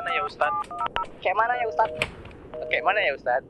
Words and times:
mana 0.00 0.16
ya 0.16 0.22
Ustad? 0.24 0.52
Kayak 1.20 1.36
mana 1.36 1.52
ya 1.60 1.66
Ustad? 1.68 1.90
Kayak 2.72 2.84
mana 2.88 2.98
ya 3.04 3.12
Ustad? 3.20 3.42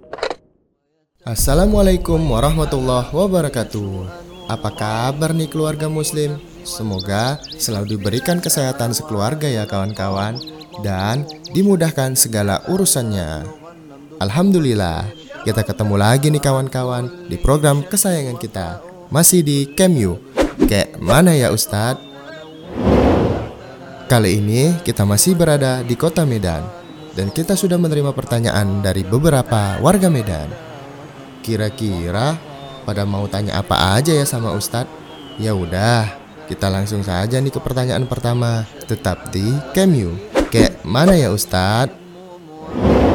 Assalamualaikum 1.23 2.19
warahmatullahi 2.19 3.07
wabarakatuh. 3.15 4.10
Apa 4.50 4.75
kabar 4.75 5.31
nih 5.31 5.47
keluarga 5.47 5.86
muslim? 5.86 6.42
Semoga 6.67 7.39
selalu 7.55 7.94
diberikan 7.94 8.43
kesehatan 8.43 8.91
sekeluarga 8.91 9.46
ya 9.46 9.63
kawan-kawan 9.63 10.43
dan 10.82 11.23
dimudahkan 11.55 12.18
segala 12.18 12.67
urusannya. 12.67 13.46
Alhamdulillah, 14.19 15.07
kita 15.46 15.62
ketemu 15.62 16.03
lagi 16.03 16.35
nih 16.35 16.43
kawan-kawan 16.43 17.30
di 17.30 17.39
program 17.39 17.87
kesayangan 17.87 18.43
kita. 18.43 18.82
Masih 19.07 19.46
di 19.46 19.71
Kemyu. 19.71 20.19
Kayak 20.67 20.98
mana 20.98 21.30
ya 21.30 21.55
Ustadz? 21.55 22.10
Kali 24.11 24.43
ini 24.43 24.75
kita 24.83 25.07
masih 25.07 25.39
berada 25.39 25.87
di 25.87 25.95
kota 25.95 26.27
Medan 26.27 26.67
dan 27.14 27.31
kita 27.31 27.55
sudah 27.55 27.79
menerima 27.79 28.11
pertanyaan 28.11 28.82
dari 28.82 29.07
beberapa 29.07 29.79
warga 29.79 30.11
Medan. 30.11 30.51
Kira-kira 31.46 32.34
pada 32.82 33.06
mau 33.06 33.30
tanya 33.30 33.62
apa 33.62 33.95
aja 33.95 34.10
ya 34.10 34.27
sama 34.27 34.51
Ustadz? 34.51 34.91
Ya 35.38 35.54
udah, 35.54 36.10
kita 36.51 36.66
langsung 36.66 37.06
saja 37.06 37.38
nih 37.38 37.54
ke 37.54 37.62
pertanyaan 37.62 38.02
pertama. 38.10 38.66
Tetap 38.91 39.30
di 39.30 39.46
Kemyu. 39.78 40.18
Kayak 40.51 40.82
mana 40.82 41.15
ya 41.15 41.30
Ustadz? 41.30 41.95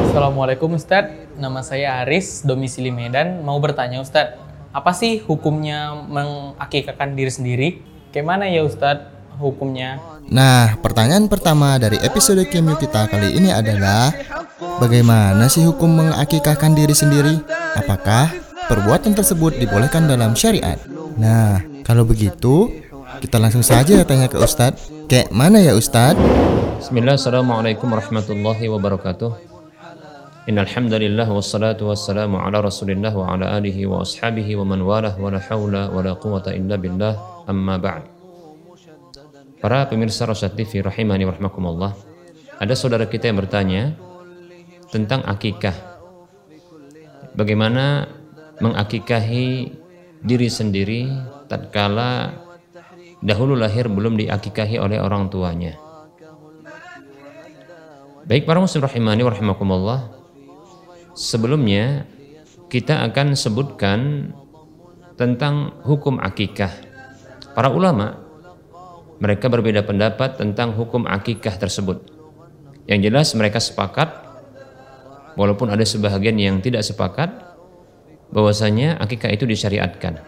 Assalamualaikum 0.08 0.80
Ustadz, 0.80 1.36
nama 1.36 1.60
saya 1.60 2.08
Aris, 2.08 2.40
domisili 2.40 2.88
Medan. 2.88 3.44
Mau 3.44 3.60
bertanya 3.60 4.00
Ustadz, 4.00 4.40
apa 4.72 4.96
sih 4.96 5.20
hukumnya 5.28 5.92
mengakikahkan 6.08 7.12
diri 7.12 7.28
sendiri? 7.28 7.68
Kayak 8.16 8.32
mana 8.32 8.48
ya 8.48 8.64
Ustadz 8.64 9.15
hukumnya? 9.38 10.02
Nah, 10.26 10.74
pertanyaan 10.80 11.30
pertama 11.30 11.78
dari 11.78 12.00
episode 12.02 12.42
Kemyu 12.48 12.74
kita 12.80 13.06
kali 13.06 13.36
ini 13.36 13.52
adalah 13.52 14.10
Bagaimana 14.56 15.48
sih 15.48 15.64
hukum 15.64 15.88
mengakikahkan 15.88 16.72
diri 16.76 16.92
sendiri? 16.92 17.40
Apakah 17.76 18.32
perbuatan 18.68 19.12
tersebut 19.12 19.56
dibolehkan 19.56 20.08
dalam 20.08 20.32
syariat? 20.32 20.80
Nah, 21.16 21.60
kalau 21.84 22.04
begitu, 22.04 22.72
kita 23.20 23.40
langsung 23.40 23.64
saja 23.64 24.04
tanya 24.04 24.28
ke 24.28 24.36
Ustadz 24.36 24.92
Kayak 25.08 25.32
mana 25.32 25.60
ya 25.60 25.72
Ustadz? 25.72 26.20
Bismillah, 26.80 27.16
Assalamualaikum 27.16 27.88
warahmatullahi 27.88 28.68
wabarakatuh 28.68 29.56
Innal 30.46 30.70
hamdalillah 30.70 31.26
wassalatu 31.26 31.90
wassalamu 31.90 32.38
ala 32.38 32.62
Rasulillah 32.62 33.10
wa 33.10 33.34
ala 33.34 33.58
alihi 33.58 33.82
wa 33.82 34.06
ashabihi 34.06 34.54
wa 34.54 34.62
man 34.62 34.86
walah 34.86 35.18
wa 35.18 35.26
la 35.26 35.42
haula 35.42 35.90
wa 35.90 35.98
la 36.06 36.14
quwata 36.14 36.54
illa 36.54 36.78
billah 36.78 37.18
amma 37.50 37.74
ba'd. 37.82 38.15
Para 39.56 39.88
pemirsa 39.88 40.28
Rasyad 40.28 40.52
TV 40.52 40.84
rahimani 40.84 41.24
wa 41.24 41.32
rahmakumullah. 41.32 41.92
Ada 42.60 42.76
saudara 42.76 43.08
kita 43.08 43.32
yang 43.32 43.40
bertanya 43.40 43.96
tentang 44.92 45.24
akikah. 45.24 45.72
Bagaimana 47.32 48.08
mengakikahi 48.60 49.72
diri 50.20 50.48
sendiri 50.52 51.08
tatkala 51.48 52.36
dahulu 53.24 53.56
lahir 53.56 53.88
belum 53.88 54.20
diakikahi 54.20 54.76
oleh 54.76 55.00
orang 55.00 55.32
tuanya. 55.32 55.76
Baik 58.28 58.44
para 58.44 58.60
muslim 58.60 58.84
rahimani 58.84 59.24
wa. 59.24 59.96
Sebelumnya 61.16 62.04
kita 62.68 63.00
akan 63.08 63.32
sebutkan 63.32 64.32
tentang 65.16 65.80
hukum 65.80 66.20
akikah. 66.20 66.72
Para 67.56 67.72
ulama 67.72 68.25
mereka 69.16 69.48
berbeda 69.48 69.84
pendapat 69.84 70.36
tentang 70.36 70.76
hukum 70.76 71.08
akikah 71.08 71.56
tersebut. 71.56 72.04
Yang 72.86 73.00
jelas 73.10 73.28
mereka 73.32 73.58
sepakat 73.58 74.08
walaupun 75.34 75.72
ada 75.72 75.82
sebahagian 75.82 76.36
yang 76.36 76.56
tidak 76.60 76.84
sepakat 76.84 77.32
bahwasanya 78.30 79.00
akikah 79.00 79.32
itu 79.32 79.48
disyariatkan. 79.48 80.22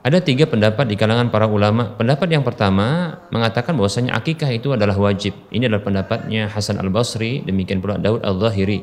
Ada 0.00 0.24
tiga 0.24 0.48
pendapat 0.48 0.88
di 0.88 0.96
kalangan 0.96 1.28
para 1.28 1.44
ulama. 1.44 1.92
Pendapat 1.92 2.32
yang 2.32 2.40
pertama 2.40 3.20
mengatakan 3.28 3.76
bahwasanya 3.76 4.16
akikah 4.16 4.48
itu 4.48 4.72
adalah 4.72 4.96
wajib. 4.96 5.36
Ini 5.52 5.68
adalah 5.68 5.84
pendapatnya 5.84 6.48
Hasan 6.48 6.80
Al 6.80 6.88
Basri, 6.88 7.44
demikian 7.44 7.84
pula 7.84 8.00
Daud 8.00 8.24
Al 8.24 8.40
Zahiri, 8.40 8.80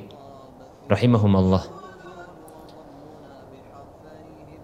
rahimahumallah. 0.86 1.77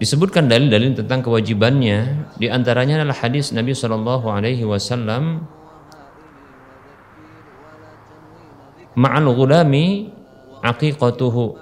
Disebutkan 0.02 0.50
dalil-dalil 0.50 0.98
tentang 0.98 1.22
kewajibannya, 1.22 2.28
di 2.36 2.50
antaranya 2.50 3.02
adalah 3.02 3.18
hadis 3.18 3.54
Nabi 3.54 3.78
Shallallahu 3.78 4.26
Alaihi 4.26 4.66
Wasallam, 4.66 5.46
ma'al 8.98 9.28
ghulami 9.31 10.09
aqiqatuhu. 10.64 11.59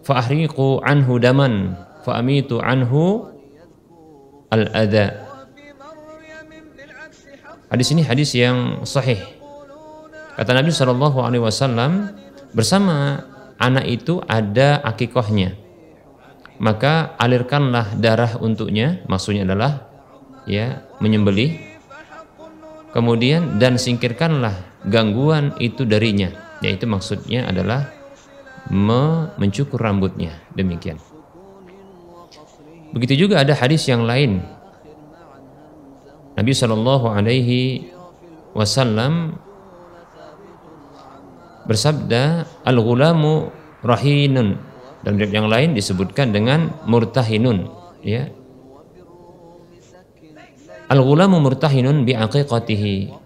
Fa'ahriqu 0.00 0.80
anhu 0.80 1.20
daman. 1.20 1.76
Fa'amitu 2.00 2.58
anhu 2.58 3.28
al-adha. 4.48 5.28
Hadis 7.70 7.92
ini 7.94 8.02
hadis 8.02 8.34
yang 8.34 8.82
sahih. 8.82 9.20
Kata 10.34 10.56
Nabi 10.56 10.72
Shallallahu 10.72 11.20
Alaihi 11.20 11.44
Wasallam 11.44 12.16
bersama 12.56 13.28
anak 13.60 13.86
itu 13.86 14.24
ada 14.24 14.80
akikohnya. 14.80 15.59
Maka 16.60 17.16
alirkanlah 17.16 17.96
darah 17.96 18.36
untuknya, 18.36 19.00
maksudnya 19.08 19.48
adalah 19.48 19.88
ya 20.44 20.84
menyembelih. 21.00 21.56
Kemudian 22.92 23.56
dan 23.56 23.80
singkirkanlah 23.80 24.84
gangguan 24.84 25.56
itu 25.56 25.88
darinya, 25.88 26.28
yaitu 26.60 26.84
maksudnya 26.84 27.48
adalah 27.48 27.88
me 28.68 29.32
mencukur 29.40 29.80
rambutnya. 29.80 30.36
Demikian. 30.52 31.00
Begitu 32.92 33.24
juga 33.24 33.40
ada 33.40 33.54
hadis 33.54 33.86
yang 33.86 34.02
lain 34.02 34.42
Nabi 36.34 36.52
Shallallahu 36.56 37.06
Alaihi 37.10 37.90
Wasallam 38.50 39.38
bersabda 41.68 42.48
al-ghulamu 42.66 43.54
rahinun 43.84 44.58
dan 45.00 45.16
yang 45.16 45.48
lain 45.48 45.72
disebutkan 45.72 46.32
dengan 46.32 46.76
murtahinun 46.84 47.72
ya. 48.04 48.28
Al-ghulamu 50.90 51.38
murtahinun 51.38 52.02
bi 52.02 52.18
aqiqatihi 52.18 53.20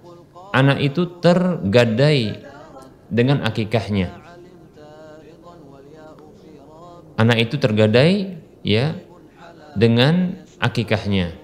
anak 0.55 0.79
itu 0.79 1.19
tergadai 1.19 2.39
dengan 3.11 3.43
akikahnya. 3.43 4.15
Anak 7.19 7.39
itu 7.43 7.59
tergadai 7.59 8.39
ya 8.63 8.95
dengan 9.75 10.39
akikahnya. 10.63 11.35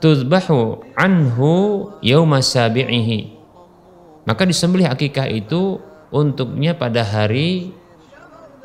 Tuzbahu 0.00 0.96
anhu 0.96 1.52
yauma 2.00 2.40
sabi'ihi. 2.40 3.36
Maka 4.24 4.48
disembelih 4.48 4.88
akikah 4.88 5.28
itu 5.28 5.80
untuknya 6.10 6.74
pada 6.74 7.02
hari 7.06 7.72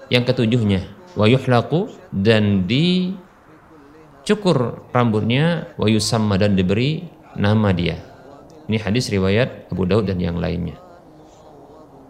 yang 0.10 0.26
ketujuhnya. 0.26 0.86
Wa 1.16 1.30
yuhlaku 1.32 1.88
dan 2.12 2.68
dicukur 2.68 3.16
rambutnya 4.92 5.72
wa 5.80 5.88
yusamma 5.88 6.36
dan 6.36 6.60
diberi 6.60 7.08
nama 7.40 7.72
dia. 7.72 7.98
Ini 8.66 8.82
hadis 8.82 9.08
riwayat 9.14 9.70
Abu 9.72 9.86
Daud 9.86 10.10
dan 10.10 10.20
yang 10.20 10.42
lainnya. 10.42 10.76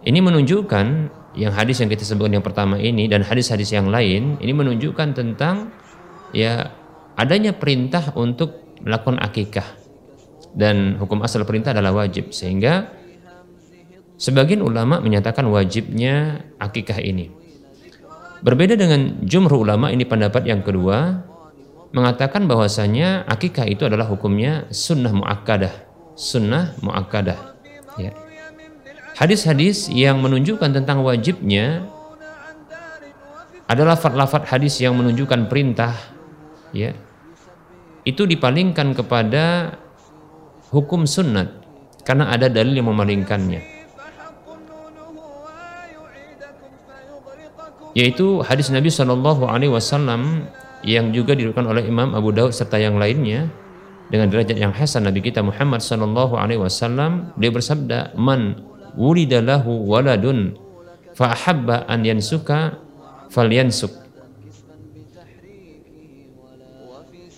Ini 0.05 0.21
menunjukkan 0.23 0.85
yang 1.35 1.51
hadis 1.51 1.83
yang 1.83 1.91
kita 1.91 2.07
sebutkan 2.07 2.39
yang 2.39 2.45
pertama 2.45 2.79
ini 2.79 3.11
dan 3.11 3.25
hadis-hadis 3.25 3.75
yang 3.75 3.91
lain 3.91 4.39
ini 4.39 4.53
menunjukkan 4.55 5.11
tentang 5.17 5.75
ya 6.31 6.71
adanya 7.19 7.51
perintah 7.51 8.15
untuk 8.15 8.79
melakukan 8.79 9.19
akikah. 9.19 9.67
Dan 10.55 10.95
hukum 10.95 11.19
asal 11.19 11.43
perintah 11.43 11.75
adalah 11.75 11.91
wajib 11.91 12.31
sehingga 12.31 12.87
sebagian 14.15 14.63
ulama 14.63 15.03
menyatakan 15.03 15.47
wajibnya 15.51 16.43
akikah 16.59 16.99
ini. 16.99 17.31
Berbeda 18.45 18.77
dengan 18.77 19.25
jumhur 19.25 19.65
ulama 19.65 19.89
ini 19.89 20.05
pendapat 20.05 20.45
yang 20.45 20.61
kedua 20.61 21.23
mengatakan 21.95 22.45
bahwasanya 22.45 23.23
akikah 23.25 23.65
itu 23.65 23.87
adalah 23.87 24.05
hukumnya 24.05 24.67
sunnah 24.69 25.11
muakkadah. 25.15 25.73
Sunnah 26.15 26.75
muakkadah. 26.83 27.39
Ya. 27.97 28.11
Hadis-hadis 29.15 29.87
yang 29.87 30.19
menunjukkan 30.19 30.75
tentang 30.75 31.01
wajibnya 31.01 31.87
adalah 33.65 33.97
lafat-lafat 33.97 34.45
hadis 34.51 34.77
yang 34.83 34.93
menunjukkan 34.99 35.47
perintah 35.47 35.95
ya. 36.75 36.93
Itu 38.05 38.29
dipalingkan 38.29 38.93
kepada 38.93 39.73
hukum 40.69 41.09
sunnat 41.09 41.49
karena 42.05 42.29
ada 42.29 42.45
dalil 42.45 42.77
yang 42.77 42.93
memalingkannya 42.93 43.74
yaitu 47.95 48.43
hadis 48.43 48.69
Nabi 48.69 48.91
Shallallahu 48.91 49.47
Alaihi 49.47 49.71
Wasallam 49.71 50.51
yang 50.85 51.09
juga 51.09 51.33
diriwayatkan 51.33 51.65
oleh 51.65 51.83
Imam 51.89 52.13
Abu 52.13 52.29
Daud 52.29 52.53
serta 52.53 52.77
yang 52.77 53.01
lainnya 53.01 53.49
dengan 54.13 54.29
derajat 54.29 54.57
yang 54.57 54.69
hasan 54.69 55.09
Nabi 55.09 55.25
kita 55.25 55.41
Muhammad 55.41 55.81
sallallahu 55.81 56.37
alaihi 56.37 56.61
wasallam. 56.61 57.33
Dia 57.41 57.49
bersabda 57.49 58.13
man 58.13 58.61
wulida 58.93 59.41
lahu 59.41 59.81
waladun 59.89 60.53
fa 61.17 61.33
ahabba 61.33 61.89
an 61.89 62.05
yansuka 62.05 62.77
falyansuk. 63.33 63.91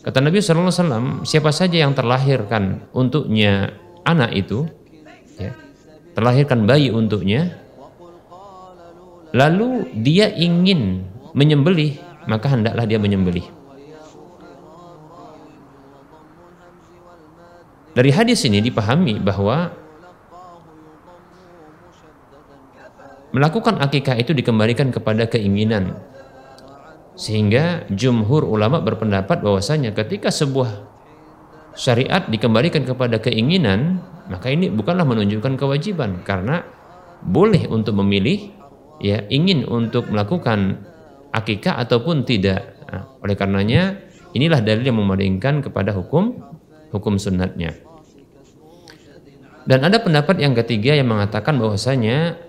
Kata 0.04 0.24
Nabi 0.24 0.40
sallallahu 0.40 0.72
alaihi 0.72 0.84
wasallam 0.84 1.06
siapa 1.28 1.52
saja 1.52 1.84
yang 1.84 1.92
terlahirkan 1.92 2.88
untuknya 2.96 3.76
anak 4.08 4.36
itu 4.36 4.68
ya, 5.36 5.52
terlahirkan 6.16 6.64
bayi 6.64 6.92
untuknya 6.92 7.60
lalu 9.36 9.90
dia 9.98 10.32
ingin 10.32 11.04
menyembelih 11.36 12.00
maka 12.28 12.52
hendaklah 12.52 12.84
dia 12.88 13.00
menyembelih 13.00 13.58
Dari 17.98 18.14
hadis 18.14 18.46
ini 18.46 18.62
dipahami 18.62 19.18
bahwa 19.18 19.74
melakukan 23.34 23.82
akikah 23.82 24.22
itu 24.22 24.38
dikembalikan 24.38 24.94
kepada 24.94 25.26
keinginan. 25.26 25.98
Sehingga 27.18 27.90
jumhur 27.90 28.46
ulama 28.46 28.86
berpendapat 28.86 29.42
bahwasanya 29.42 29.98
ketika 29.98 30.30
sebuah 30.30 30.86
syariat 31.74 32.22
dikembalikan 32.30 32.86
kepada 32.86 33.18
keinginan, 33.18 34.06
maka 34.30 34.54
ini 34.54 34.70
bukanlah 34.70 35.02
menunjukkan 35.02 35.58
kewajiban 35.58 36.22
karena 36.22 36.62
boleh 37.26 37.66
untuk 37.66 37.98
memilih 37.98 38.54
ya 39.02 39.26
ingin 39.30 39.66
untuk 39.68 40.10
melakukan 40.10 40.86
akikah 41.34 41.78
ataupun 41.78 42.26
tidak. 42.26 42.78
Nah, 42.88 43.04
oleh 43.22 43.36
karenanya 43.38 44.02
inilah 44.34 44.64
dalil 44.64 44.86
yang 44.86 44.98
memadingkan 44.98 45.62
kepada 45.62 45.94
hukum 45.94 46.40
hukum 46.92 47.20
sunnatnya. 47.20 47.76
Dan 49.68 49.84
ada 49.84 50.00
pendapat 50.00 50.40
yang 50.40 50.56
ketiga 50.56 50.96
yang 50.96 51.12
mengatakan 51.12 51.60
bahwasanya 51.60 52.40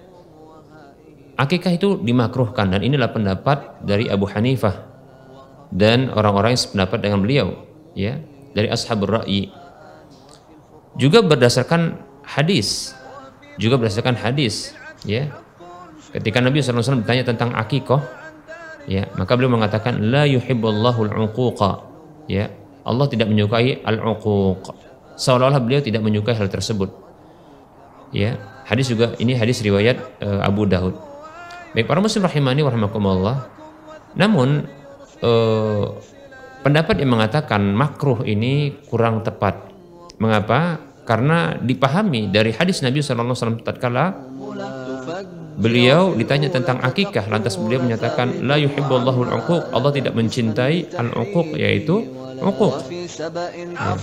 akikah 1.35 1.75
itu 1.75 1.99
dimakruhkan 1.99 2.71
dan 2.71 2.83
inilah 2.83 3.11
pendapat 3.11 3.83
dari 3.83 4.07
Abu 4.07 4.31
Hanifah 4.31 4.87
dan 5.75 6.11
orang-orang 6.15 6.55
yang 6.55 6.63
sependapat 6.63 6.99
dengan 7.03 7.19
beliau 7.23 7.47
ya 7.93 8.19
dari 8.55 8.71
ashabur 8.71 9.23
ra'yi 9.23 9.53
juga 10.99 11.23
berdasarkan 11.23 12.01
hadis 12.27 12.97
juga 13.61 13.79
berdasarkan 13.79 14.19
hadis 14.19 14.75
ya 15.07 15.31
ketika 16.15 16.41
Nabi 16.41 16.65
SAW 16.65 17.05
bertanya 17.05 17.25
tentang 17.27 17.53
akikah 17.53 18.01
ya 18.89 19.05
maka 19.21 19.37
beliau 19.37 19.53
mengatakan 19.53 20.01
la 20.09 20.25
yuhibbullahu 20.25 21.13
al-uquqa. 21.13 21.85
Ya 22.29 22.53
Allah 22.85 23.07
tidak 23.09 23.29
menyukai 23.29 23.85
al-uquq. 23.85 24.65
Seolah-olah 25.19 25.61
beliau 25.61 25.85
tidak 25.85 26.01
menyukai 26.01 26.33
hal 26.33 26.49
tersebut. 26.49 26.89
Ya 28.17 28.41
hadis 28.65 28.89
juga 28.89 29.13
ini 29.21 29.37
hadis 29.37 29.61
riwayat 29.61 30.01
uh, 30.25 30.41
Abu 30.41 30.65
Daud. 30.65 30.97
Baik 31.77 31.85
para 31.85 32.01
muslim 32.01 32.25
rahimani 32.25 32.65
warahmatullah 32.65 33.37
namun 34.17 34.65
uh, 35.21 35.87
pendapat 36.65 36.97
yang 37.05 37.13
mengatakan 37.13 37.61
makruh 37.77 38.25
ini 38.25 38.81
kurang 38.89 39.21
tepat. 39.21 39.69
Mengapa? 40.17 40.81
Karena 41.05 41.57
dipahami 41.57 42.29
dari 42.29 42.53
hadis 42.53 42.85
Nabi 42.85 43.01
SAW 43.01 43.65
tatkala 43.65 44.13
beliau 45.59 46.15
ditanya 46.15 46.49
tentang 46.49 46.79
akikah. 46.79 47.27
Lantas 47.27 47.59
beliau 47.59 47.83
menyatakan 47.83 48.47
la 48.47 48.57
yuhibbullahu 48.57 49.27
al-uquq. 49.27 49.75
Allah 49.75 49.91
tidak 49.91 50.15
mencintai 50.15 50.95
al-uquq 50.95 51.59
yaitu 51.59 52.07
uquq. 52.39 52.75
Ya. 52.87 53.95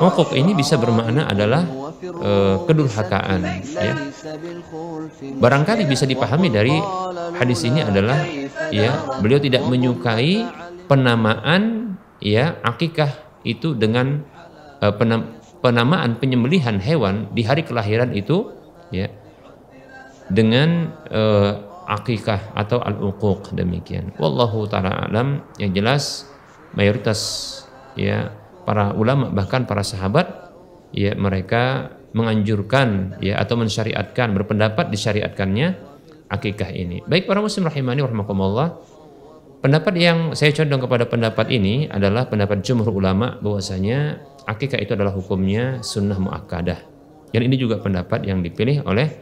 uquq 0.00 0.30
ini 0.32 0.56
bisa 0.56 0.80
bermakna 0.80 1.28
adalah 1.28 1.62
uh, 2.00 2.64
kedurhakaan 2.64 3.40
ya. 3.60 3.94
Barangkali 5.36 5.84
bisa 5.84 6.08
dipahami 6.08 6.48
dari 6.48 6.74
hadis 7.36 7.60
ini 7.68 7.84
adalah 7.84 8.24
ya 8.72 9.20
beliau 9.20 9.38
tidak 9.38 9.68
menyukai 9.68 10.48
penamaan 10.88 11.94
ya 12.24 12.56
akikah 12.64 13.12
itu 13.44 13.76
dengan 13.76 14.24
uh, 14.80 14.92
penam, 14.96 15.36
penamaan 15.60 16.16
penyembelihan 16.16 16.80
hewan 16.80 17.28
di 17.36 17.44
hari 17.44 17.64
kelahiran 17.64 18.12
itu 18.16 18.52
ya 18.88 19.12
dengan 20.30 20.94
uh, 21.10 21.84
akikah 21.90 22.54
atau 22.54 22.78
al-uquq 22.78 23.50
demikian 23.52 24.14
wallahu 24.16 24.70
taala 24.70 25.10
alam 25.10 25.42
yang 25.58 25.74
jelas 25.74 26.30
mayoritas 26.78 27.20
ya 27.98 28.30
para 28.62 28.94
ulama 28.94 29.28
bahkan 29.34 29.66
para 29.66 29.82
sahabat 29.82 30.54
ya 30.94 31.18
mereka 31.18 31.94
menganjurkan 32.10 33.18
ya 33.22 33.38
atau 33.38 33.54
mensyariatkan 33.58 34.34
berpendapat 34.34 34.90
disyariatkannya 34.90 35.90
akikah 36.30 36.70
ini. 36.70 37.02
Baik 37.06 37.26
para 37.26 37.42
muslim 37.42 37.66
rahimani 37.66 38.02
warahmatullah. 38.02 38.98
Pendapat 39.60 39.94
yang 40.00 40.32
saya 40.32 40.56
condong 40.56 40.88
kepada 40.88 41.04
pendapat 41.04 41.52
ini 41.52 41.84
adalah 41.84 42.24
pendapat 42.32 42.64
jumhur 42.64 42.88
ulama 42.96 43.36
bahwasanya 43.44 44.24
akikah 44.48 44.80
itu 44.80 44.96
adalah 44.96 45.12
hukumnya 45.12 45.84
sunnah 45.84 46.16
muakkadah. 46.16 46.80
Dan 47.30 47.40
ini 47.44 47.60
juga 47.60 47.78
pendapat 47.78 48.24
yang 48.24 48.40
dipilih 48.40 48.82
oleh 48.88 49.12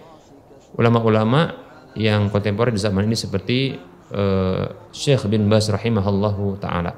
ulama-ulama 0.77 1.55
yang 1.97 2.29
kontemporer 2.29 2.75
di 2.75 2.81
zaman 2.83 3.09
ini 3.09 3.17
seperti 3.17 3.79
uh, 4.13 4.93
Syekh 4.93 5.27
bin 5.31 5.49
Bas 5.49 5.71
rahimahullahu 5.71 6.61
taala. 6.61 6.93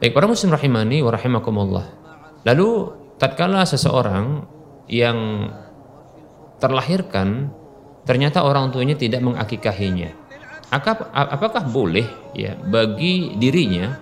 Baik 0.00 0.16
para 0.16 0.24
muslim 0.24 0.50
rahimani 0.56 1.04
wa 1.04 1.12
rahimakumullah. 1.12 1.86
Lalu 2.48 2.68
tatkala 3.20 3.68
seseorang 3.68 4.48
yang 4.88 5.48
terlahirkan 6.56 7.52
ternyata 8.08 8.40
orang 8.42 8.72
tuanya 8.72 8.96
tidak 8.96 9.20
mengakikahinya. 9.20 10.16
Apakah 10.70 11.68
boleh 11.68 12.06
ya 12.32 12.56
bagi 12.56 13.36
dirinya 13.36 13.98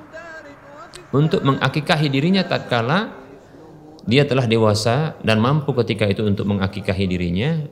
untuk 1.11 1.41
mengakikahi 1.43 2.07
dirinya 2.13 2.45
tatkala 2.45 3.28
dia 4.05 4.29
telah 4.29 4.47
dewasa 4.47 5.19
dan 5.25 5.43
mampu 5.43 5.75
ketika 5.83 6.07
itu 6.07 6.23
untuk 6.23 6.47
mengakikahi 6.47 7.05
dirinya? 7.09 7.65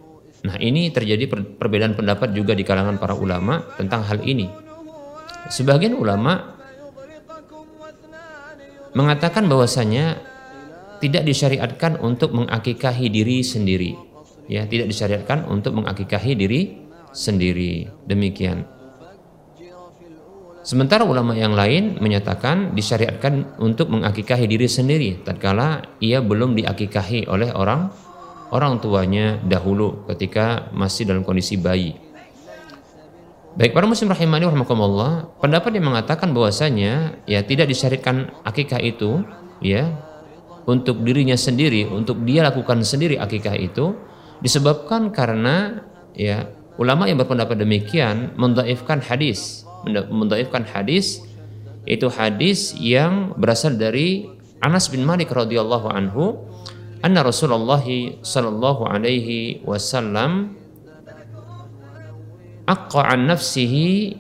Nah, 0.47 0.57
ini 0.63 0.91
terjadi 0.95 1.27
perbedaan 1.59 1.99
pendapat 1.99 2.31
juga 2.35 2.55
di 2.55 2.63
kalangan 2.63 3.03
para 3.03 3.19
ulama 3.19 3.67
tentang 3.75 4.07
hal 4.07 4.23
ini. 4.23 4.47
Sebagian 5.51 5.95
ulama 5.95 6.59
mengatakan 8.95 9.47
bahwasanya 9.47 10.19
tidak 10.99 11.23
disyariatkan 11.29 12.01
untuk 12.01 12.33
mengakikahi 12.33 13.07
diri 13.13 13.45
sendiri. 13.45 13.93
Ya, 14.47 14.65
tidak 14.65 14.91
disyariatkan 14.91 15.51
untuk 15.51 15.75
mengakikahi 15.77 16.33
diri 16.39 16.61
sendiri. 17.11 17.91
Demikian. 18.07 18.76
Sementara 20.67 21.07
ulama 21.07 21.31
yang 21.39 21.55
lain 21.55 22.03
menyatakan 22.03 22.75
disyariatkan 22.75 23.55
untuk 23.63 23.87
mengakikahi 23.87 24.51
diri 24.51 24.67
sendiri 24.67 25.23
tatkala 25.23 25.95
ia 26.03 26.19
belum 26.19 26.59
diakikahi 26.59 27.31
oleh 27.31 27.55
orang 27.55 27.87
orang 28.51 28.83
tuanya 28.83 29.39
dahulu 29.47 30.03
ketika 30.11 30.67
masih 30.75 31.07
dalam 31.07 31.23
kondisi 31.23 31.55
bayi. 31.55 31.95
Baik 33.55 33.79
para 33.79 33.87
muslim 33.87 34.11
rahimani 34.11 34.51
rahimakumullah, 34.51 35.39
pendapat 35.39 35.71
yang 35.79 35.87
mengatakan 35.95 36.35
bahwasanya 36.35 37.23
ya 37.31 37.41
tidak 37.47 37.71
disyariatkan 37.71 38.35
akikah 38.43 38.83
itu 38.83 39.23
ya 39.63 39.95
untuk 40.67 41.01
dirinya 41.07 41.39
sendiri, 41.39 41.87
untuk 41.87 42.27
dia 42.27 42.43
lakukan 42.43 42.83
sendiri 42.83 43.23
akikah 43.23 43.55
itu 43.55 43.95
disebabkan 44.43 45.15
karena 45.15 45.87
ya 46.13 46.51
ulama 46.77 47.07
yang 47.07 47.23
berpendapat 47.23 47.57
demikian 47.57 48.35
mendaifkan 48.37 49.01
hadis, 49.01 49.66
mendaifkan 49.87 50.67
hadis 50.67 51.23
itu 51.87 52.11
hadis 52.11 52.75
yang 52.77 53.33
berasal 53.39 53.79
dari 53.79 54.27
Anas 54.59 54.91
bin 54.91 55.07
Malik 55.07 55.31
radhiyallahu 55.31 55.87
anhu 55.87 56.43
anna 57.01 57.23
Rasulullah 57.23 57.83
sallallahu 58.23 58.91
alaihi 58.91 59.63
wasallam 59.63 60.59
aqqa 62.67 63.15
an 63.15 63.31
nafsihi 63.31 64.19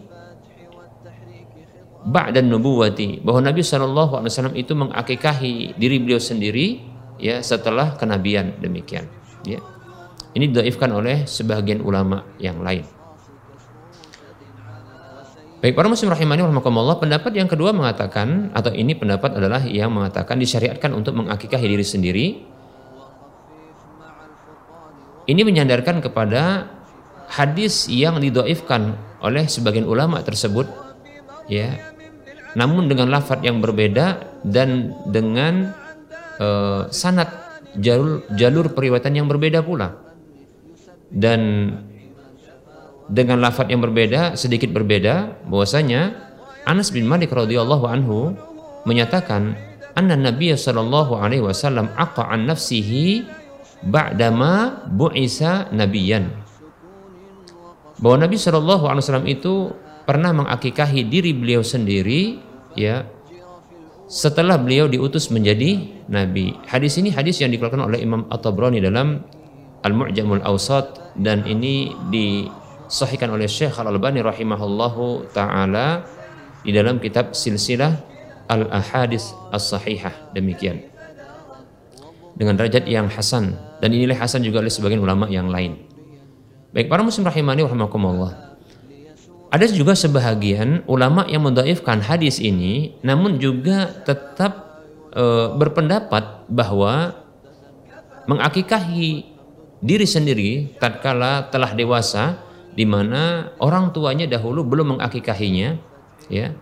ba'da 2.06 2.38
nubuwati 2.38 3.18
bahwa 3.26 3.42
Nabi 3.42 3.66
Shallallahu 3.66 4.22
alaihi 4.22 4.30
wasallam 4.30 4.54
itu 4.54 4.72
mengakikahi 4.78 5.74
diri 5.74 5.98
beliau 5.98 6.22
sendiri 6.22 6.78
ya 7.18 7.42
setelah 7.42 7.98
kenabian 7.98 8.54
demikian 8.62 9.10
ya. 9.42 9.58
Ini 10.36 10.52
didoifkan 10.52 10.92
oleh 10.92 11.24
sebagian 11.24 11.80
ulama 11.80 12.22
yang 12.38 12.60
lain. 12.60 12.95
Baik 15.56 15.72
para 15.72 15.88
muslim 15.88 16.12
rahimani 16.12 16.44
rahimakumullah, 16.44 17.00
pendapat 17.00 17.32
yang 17.32 17.48
kedua 17.48 17.72
mengatakan 17.72 18.52
atau 18.52 18.76
ini 18.76 18.92
pendapat 18.92 19.40
adalah 19.40 19.64
yang 19.64 19.88
mengatakan 19.88 20.36
disyariatkan 20.36 20.92
untuk 20.92 21.16
mengakikahi 21.16 21.64
diri 21.64 21.86
sendiri. 21.86 22.26
Ini 25.26 25.42
menyandarkan 25.42 26.04
kepada 26.04 26.70
hadis 27.32 27.88
yang 27.88 28.20
didoifkan 28.20 28.94
oleh 29.24 29.48
sebagian 29.50 29.88
ulama 29.88 30.22
tersebut 30.22 30.70
ya 31.50 31.74
namun 32.56 32.88
dengan 32.88 33.12
lafadz 33.12 33.44
yang 33.44 33.60
berbeda 33.60 34.40
dan 34.46 34.96
dengan 35.04 35.76
eh, 36.40 36.82
sanad 36.88 37.28
jalur 37.76 38.24
jalur 38.32 38.72
periwayatan 38.72 39.12
yang 39.12 39.28
berbeda 39.28 39.60
pula. 39.60 39.92
Dan 41.06 41.70
dengan 43.06 43.38
lafadz 43.38 43.70
yang 43.70 43.82
berbeda, 43.82 44.34
sedikit 44.34 44.74
berbeda, 44.74 45.46
bahwasanya 45.46 46.14
Anas 46.66 46.90
bin 46.90 47.06
Malik 47.06 47.30
radhiyallahu 47.30 47.86
anhu 47.86 48.34
menyatakan 48.82 49.54
anna 49.94 50.18
Nabi 50.18 50.50
sallallahu 50.50 51.14
alaihi 51.14 51.42
wasallam 51.42 51.90
aqa 51.94 52.26
an 52.26 52.50
nafsihi 52.50 53.22
ba'dama 53.86 54.82
bu'isa 54.90 55.70
nabiyan. 55.70 56.26
Bahwa 58.02 58.26
Nabi 58.26 58.36
sallallahu 58.36 58.90
alaihi 58.90 59.02
wasallam 59.06 59.28
itu 59.30 59.54
pernah 60.04 60.34
mengakikahi 60.34 61.06
diri 61.06 61.32
beliau 61.34 61.62
sendiri 61.62 62.38
ya 62.78 63.06
setelah 64.06 64.58
beliau 64.58 64.86
diutus 64.86 65.30
menjadi 65.34 65.82
nabi. 66.06 66.54
Hadis 66.70 66.98
ini 66.98 67.10
hadis 67.10 67.42
yang 67.42 67.50
dikeluarkan 67.50 67.82
oleh 67.82 67.98
Imam 68.02 68.26
At-Tabrani 68.30 68.78
dalam 68.78 69.22
Al-Mu'jamul 69.82 70.46
Awsat 70.46 71.18
dan 71.18 71.42
ini 71.46 71.90
disahihkan 72.86 73.30
oleh 73.30 73.50
Syekh 73.50 73.74
Al-Albani 73.76 74.22
rahimahullahu 74.22 75.30
taala 75.34 76.06
di 76.62 76.70
dalam 76.70 76.98
kitab 77.02 77.34
Silsilah 77.34 77.94
Al-Ahadis 78.46 79.34
As-Sahihah 79.50 80.34
demikian. 80.34 80.86
Dengan 82.36 82.54
derajat 82.54 82.84
yang 82.86 83.10
hasan 83.10 83.56
dan 83.82 83.90
inilah 83.90 84.18
hasan 84.18 84.44
juga 84.44 84.62
oleh 84.62 84.70
sebagian 84.70 85.02
ulama 85.02 85.26
yang 85.26 85.50
lain. 85.50 85.82
Baik 86.70 86.92
para 86.92 87.00
muslim 87.00 87.24
rahimani 87.24 87.64
rahimakumullah. 87.64 88.58
Ada 89.48 89.72
juga 89.72 89.96
sebahagian 89.96 90.84
ulama 90.84 91.24
yang 91.30 91.46
mendaifkan 91.46 92.02
hadis 92.04 92.36
ini 92.42 92.98
namun 93.00 93.40
juga 93.40 93.88
tetap 94.04 94.84
e, 95.14 95.24
berpendapat 95.56 96.44
bahwa 96.50 97.16
mengakikahi 98.28 99.32
diri 99.80 100.04
sendiri 100.04 100.76
tatkala 100.76 101.48
telah 101.48 101.72
dewasa 101.72 102.45
di 102.76 102.84
mana 102.84 103.50
orang 103.58 103.90
tuanya 103.96 104.28
dahulu 104.28 104.62
belum 104.62 104.96
mengakikahinya 104.96 105.80
ya. 106.28 106.52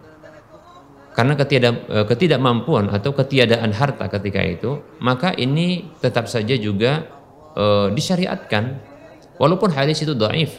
Karena 1.15 1.39
ketidak, 1.39 1.87
eh, 1.91 2.07
ketidakmampuan 2.07 2.91
atau 2.91 3.15
ketiadaan 3.15 3.71
harta 3.75 4.07
ketika 4.11 4.43
itu 4.43 4.83
maka 4.99 5.35
ini 5.35 5.91
tetap 6.03 6.27
saja 6.27 6.55
juga 6.59 7.07
e, 7.55 7.91
disyariatkan. 7.95 8.95
Walaupun 9.39 9.75
hadis 9.75 10.03
itu 10.03 10.15
dhaif 10.15 10.59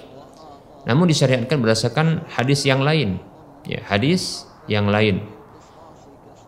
namun 0.86 1.08
disyariatkan 1.10 1.60
berdasarkan 1.60 2.28
hadis 2.30 2.64
yang 2.68 2.84
lain 2.84 3.20
ya 3.68 3.84
hadis 3.88 4.46
yang 4.70 4.88
lain. 4.88 5.26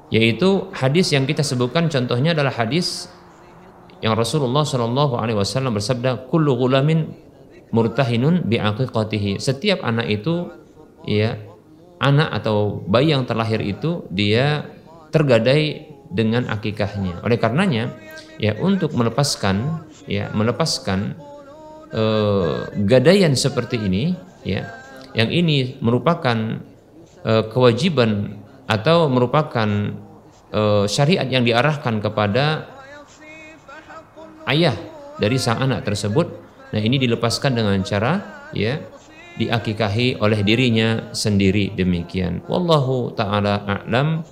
Yaitu 0.08 0.72
hadis 0.72 1.12
yang 1.12 1.28
kita 1.28 1.44
sebutkan 1.44 1.92
contohnya 1.92 2.32
adalah 2.32 2.56
hadis 2.56 3.12
yang 4.00 4.16
Rasulullah 4.16 4.64
Shallallahu 4.64 5.20
Alaihi 5.20 5.36
Wasallam 5.36 5.76
bersabda, 5.76 6.32
"Kullu 6.32 6.56
gulamin 6.56 7.12
murtahinun 7.72 8.46
biaqiqatihi." 8.48 9.40
Setiap 9.42 9.84
anak 9.84 10.08
itu, 10.08 10.52
ya, 11.08 11.38
anak 11.98 12.30
atau 12.42 12.82
bayi 12.86 13.14
yang 13.14 13.26
terlahir 13.26 13.62
itu 13.62 14.06
dia 14.14 14.70
tergadai 15.10 15.90
dengan 16.08 16.48
akikahnya. 16.48 17.24
Oleh 17.26 17.38
karenanya, 17.42 17.92
ya 18.40 18.56
untuk 18.60 18.94
melepaskan, 18.96 19.84
ya 20.08 20.32
melepaskan 20.32 21.18
eh, 21.92 22.58
gadaian 22.86 23.34
seperti 23.34 23.82
ini, 23.82 24.16
ya, 24.46 24.68
yang 25.18 25.32
ini 25.32 25.80
merupakan 25.82 26.62
eh, 27.26 27.44
kewajiban 27.52 28.40
atau 28.68 29.08
merupakan 29.12 29.70
eh, 30.52 30.86
syariat 30.88 31.28
yang 31.28 31.44
diarahkan 31.44 32.00
kepada 32.04 32.68
ayah 34.48 34.76
dari 35.20 35.36
sang 35.42 35.60
anak 35.60 35.84
tersebut. 35.84 36.47
Nah, 36.74 36.80
ini 36.82 37.00
dilepaskan 37.00 37.56
dengan 37.56 37.80
cara 37.84 38.46
ya 38.52 38.82
diakikahi 39.38 40.18
oleh 40.20 40.40
dirinya 40.42 41.14
sendiri 41.14 41.72
demikian. 41.78 42.44
Wallahu 42.50 43.14
taala 43.14 43.64
a'lam. 43.64 44.26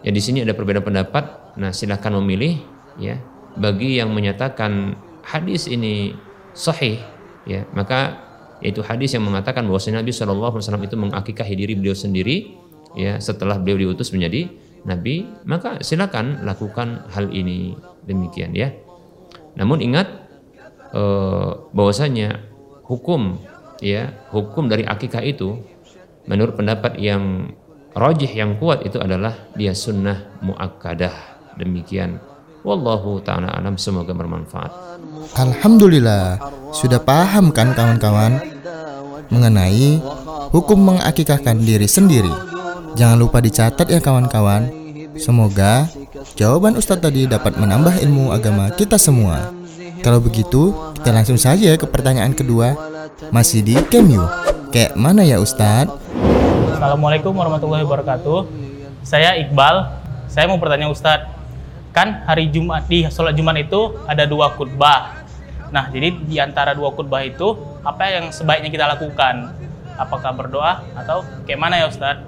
Ya 0.00 0.10
di 0.10 0.22
sini 0.22 0.40
ada 0.40 0.56
perbedaan 0.56 0.82
pendapat. 0.82 1.54
Nah, 1.60 1.70
silahkan 1.70 2.14
memilih 2.18 2.58
ya. 2.96 3.20
Bagi 3.58 3.98
yang 3.98 4.14
menyatakan 4.14 4.94
hadis 5.26 5.66
ini 5.66 6.14
sahih 6.54 7.02
ya, 7.44 7.66
maka 7.74 8.30
yaitu 8.62 8.84
hadis 8.84 9.16
yang 9.16 9.24
mengatakan 9.26 9.66
bahwa 9.66 9.80
Nabi 9.80 10.12
Shallallahu 10.12 10.54
alaihi 10.56 10.64
wasallam 10.64 10.84
itu 10.86 10.96
mengakikahi 10.96 11.54
diri 11.56 11.74
beliau 11.76 11.96
sendiri 11.96 12.54
ya 12.94 13.16
setelah 13.18 13.56
beliau 13.56 13.90
diutus 13.90 14.12
menjadi 14.12 14.50
nabi, 14.84 15.28
maka 15.44 15.80
silakan 15.84 16.44
lakukan 16.44 17.04
hal 17.12 17.28
ini 17.32 17.76
demikian 18.08 18.56
ya. 18.56 18.72
Namun 19.56 19.82
ingat 19.82 20.19
eh, 20.94 21.50
bahwasanya 21.74 22.40
hukum 22.86 23.38
ya 23.80 24.12
hukum 24.34 24.68
dari 24.68 24.84
akikah 24.84 25.24
itu 25.24 25.60
menurut 26.28 26.54
pendapat 26.58 27.00
yang 27.00 27.54
rojih 27.96 28.30
yang 28.30 28.60
kuat 28.60 28.86
itu 28.86 29.00
adalah 29.00 29.34
dia 29.56 29.74
sunnah 29.74 30.38
muakkadah 30.44 31.14
demikian 31.56 32.20
wallahu 32.62 33.18
taala 33.24 33.50
alam 33.50 33.80
semoga 33.80 34.12
bermanfaat 34.12 34.90
Alhamdulillah, 35.36 36.42
sudah 36.74 36.98
paham 36.98 37.54
kan 37.54 37.70
kawan-kawan 37.70 38.40
mengenai 39.30 40.02
hukum 40.50 40.90
mengakikahkan 40.90 41.60
diri 41.62 41.86
sendiri. 41.86 42.32
Jangan 42.98 43.18
lupa 43.20 43.38
dicatat 43.38 43.86
ya 43.86 44.02
kawan-kawan. 44.02 44.66
Semoga 45.14 45.86
jawaban 46.34 46.74
Ustadz 46.74 47.04
tadi 47.04 47.30
dapat 47.30 47.54
menambah 47.60 48.02
ilmu 48.02 48.34
agama 48.34 48.74
kita 48.74 48.98
semua. 48.98 49.54
Kalau 50.00 50.20
begitu, 50.20 50.72
kita 50.96 51.10
langsung 51.12 51.36
saja 51.36 51.76
ke 51.76 51.84
pertanyaan 51.84 52.32
kedua. 52.32 52.72
Masih 53.28 53.60
di 53.60 53.76
Kemyu. 53.88 54.24
Kayak 54.72 54.96
mana 54.96 55.26
ya 55.26 55.36
Ustadz? 55.36 55.92
Assalamualaikum 56.76 57.36
warahmatullahi 57.36 57.84
wabarakatuh. 57.84 58.48
Saya 59.04 59.36
Iqbal. 59.36 60.00
Saya 60.30 60.48
mau 60.48 60.56
bertanya 60.56 60.88
Ustadz. 60.88 61.28
Kan 61.90 62.22
hari 62.24 62.48
Jumat 62.48 62.86
di 62.86 63.04
sholat 63.10 63.34
Jumat 63.34 63.58
itu 63.58 63.98
ada 64.06 64.24
dua 64.24 64.54
khutbah. 64.54 65.26
Nah, 65.74 65.90
jadi 65.90 66.14
di 66.16 66.36
antara 66.38 66.72
dua 66.72 66.94
khutbah 66.94 67.20
itu 67.26 67.58
apa 67.82 68.08
yang 68.08 68.30
sebaiknya 68.30 68.70
kita 68.70 68.86
lakukan? 68.86 69.52
Apakah 70.00 70.32
berdoa 70.32 70.80
atau 70.96 71.26
kayak 71.44 71.60
mana 71.60 71.82
ya 71.82 71.86
Ustadz? 71.90 72.24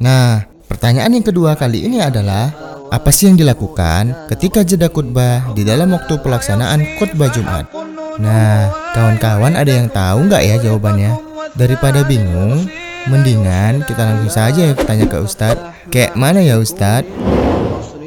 Nah, 0.00 0.48
pertanyaan 0.70 1.12
yang 1.12 1.26
kedua 1.26 1.58
kali 1.58 1.84
ini 1.84 2.00
adalah 2.00 2.69
apa 2.90 3.14
sih 3.14 3.30
yang 3.30 3.38
dilakukan 3.38 4.26
ketika 4.34 4.66
jeda 4.66 4.90
khutbah 4.90 5.54
di 5.54 5.62
dalam 5.62 5.94
waktu 5.94 6.18
pelaksanaan 6.18 6.98
khutbah 6.98 7.30
Jumat? 7.30 7.70
Nah, 8.18 8.66
kawan-kawan 8.90 9.54
ada 9.54 9.70
yang 9.70 9.86
tahu 9.86 10.26
nggak 10.26 10.42
ya 10.42 10.56
jawabannya? 10.58 11.14
Daripada 11.54 12.02
bingung, 12.02 12.66
mendingan 13.06 13.86
kita 13.86 14.02
langsung 14.02 14.34
saja 14.34 14.60
ya 14.66 14.74
tanya 14.74 15.06
ke 15.06 15.22
Ustadz. 15.22 15.86
Kayak 15.94 16.18
mana 16.18 16.42
ya 16.42 16.58
Ustadz? 16.58 17.06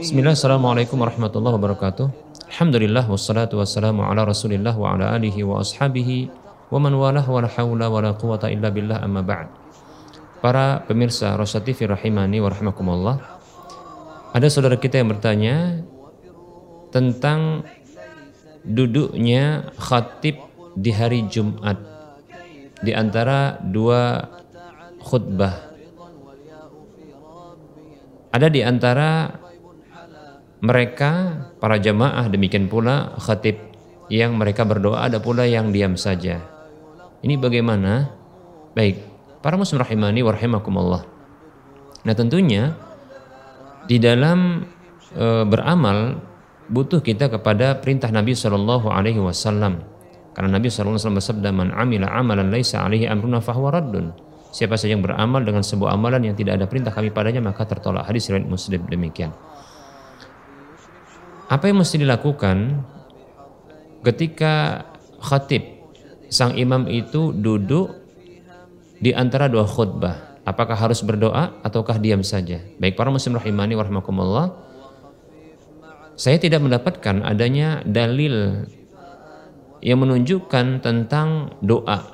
Bismillah, 0.03 0.35
Assalamualaikum 0.35 0.99
warahmatullahi 0.99 1.55
wabarakatuh 1.55 2.05
Alhamdulillah, 2.51 3.07
wassalatu 3.07 3.63
wassalamu 3.63 4.03
ala 4.03 4.27
rasulillah 4.27 4.75
wa 4.75 4.99
ala 4.99 5.15
alihi 5.15 5.47
wa 5.47 5.63
ashabihi 5.63 6.27
wa 6.67 6.77
man 6.83 6.91
walah 6.99 7.23
wa 7.23 7.39
la 7.39 7.47
hawla 7.47 7.87
wa 7.87 8.03
la 8.03 8.11
quwata 8.19 8.51
illa 8.51 8.67
billah 8.67 8.99
amma 8.99 9.23
ba'd 9.23 9.47
Para 10.43 10.83
pemirsa 10.83 11.39
Rosa 11.39 11.63
TV 11.63 11.87
rahimani 11.87 12.43
wa 12.43 12.51
rahmakumullah 12.51 13.32
Ada 14.33 14.49
saudara 14.49 14.81
kita 14.81 14.97
yang 14.97 15.13
bertanya 15.13 15.85
tentang 16.89 17.61
duduknya 18.65 19.69
khatib 19.77 20.41
di 20.73 20.89
hari 20.89 21.29
Jumat 21.29 21.77
di 22.81 22.91
antara 22.97 23.61
dua 23.61 24.25
khutbah. 24.97 25.71
Ada 28.33 28.49
di 28.49 28.65
antara 28.65 29.37
mereka 30.65 31.11
para 31.61 31.77
jamaah 31.77 32.25
demikian 32.25 32.65
pula 32.65 33.13
khatib 33.21 33.61
yang 34.09 34.33
mereka 34.33 34.65
berdoa 34.65 35.05
ada 35.05 35.21
pula 35.21 35.45
yang 35.45 35.69
diam 35.69 35.93
saja. 35.93 36.41
Ini 37.21 37.37
bagaimana? 37.37 38.09
Baik, 38.73 38.99
para 39.45 39.55
muslim 39.55 39.79
rahimani 39.79 40.25
wa 40.25 40.33
rahimakumullah. 40.33 41.03
Nah, 42.03 42.15
tentunya 42.17 42.75
di 43.87 43.97
dalam 43.99 44.63
e, 45.11 45.25
beramal 45.47 46.19
butuh 46.71 47.03
kita 47.03 47.27
kepada 47.27 47.79
perintah 47.79 48.09
Nabi 48.09 48.35
Shallallahu 48.35 48.87
alaihi 48.87 49.19
wasallam. 49.19 49.83
Karena 50.33 50.57
Nabi 50.57 50.71
Shallallahu 50.71 50.97
wasallam 50.97 51.19
bersabda, 51.19 51.49
"Man 51.53 51.69
amila 51.75 52.09
amalan 52.09 52.49
laisa 52.49 52.81
alaihi 52.81 53.05
amruna 53.05 53.43
fahuwa 53.43 53.69
raddun." 53.69 54.15
Siapa 54.53 54.77
saja 54.77 54.93
yang 54.93 55.01
beramal 55.01 55.41
dengan 55.41 55.65
sebuah 55.65 55.97
amalan 55.97 56.29
yang 56.29 56.35
tidak 56.37 56.61
ada 56.61 56.65
perintah 56.69 56.93
kami 56.93 57.09
padanya 57.09 57.41
maka 57.41 57.65
tertolak. 57.65 58.05
Hadis 58.05 58.29
riwayat 58.29 58.45
Muslim 58.45 58.85
demikian. 58.85 59.33
Apa 61.49 61.69
yang 61.69 61.81
mesti 61.81 62.01
dilakukan 62.01 62.85
ketika 64.05 64.85
khatib 65.21 65.65
sang 66.29 66.53
imam 66.57 66.85
itu 66.89 67.33
duduk 67.33 67.93
di 69.01 69.13
antara 69.13 69.49
dua 69.49 69.65
khutbah? 69.65 70.32
Apakah 70.43 70.75
harus 70.75 70.99
berdoa 70.99 71.55
ataukah 71.63 71.95
diam 71.95 72.19
saja? 72.19 72.59
Baik 72.75 72.99
para 72.99 73.07
muslim 73.07 73.39
rahimani 73.39 73.79
warahmatullah. 73.79 74.75
saya 76.13 76.37
tidak 76.37 76.61
mendapatkan 76.61 77.25
adanya 77.25 77.81
dalil 77.89 78.69
yang 79.81 79.97
menunjukkan 79.97 80.85
tentang 80.85 81.57
doa 81.57 82.05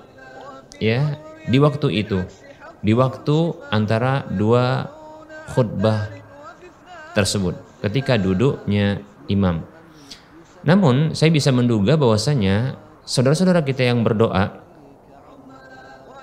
ya 0.80 1.20
di 1.52 1.60
waktu 1.60 2.08
itu 2.08 2.24
di 2.80 2.96
waktu 2.96 3.60
antara 3.70 4.24
dua 4.32 4.88
khutbah 5.52 6.08
tersebut 7.12 7.60
ketika 7.84 8.16
duduknya 8.16 9.04
imam. 9.28 9.68
Namun 10.64 11.12
saya 11.16 11.32
bisa 11.32 11.52
menduga 11.52 12.00
bahwasanya 12.00 12.80
saudara-saudara 13.04 13.64
kita 13.68 13.84
yang 13.84 14.04
berdoa 14.04 14.64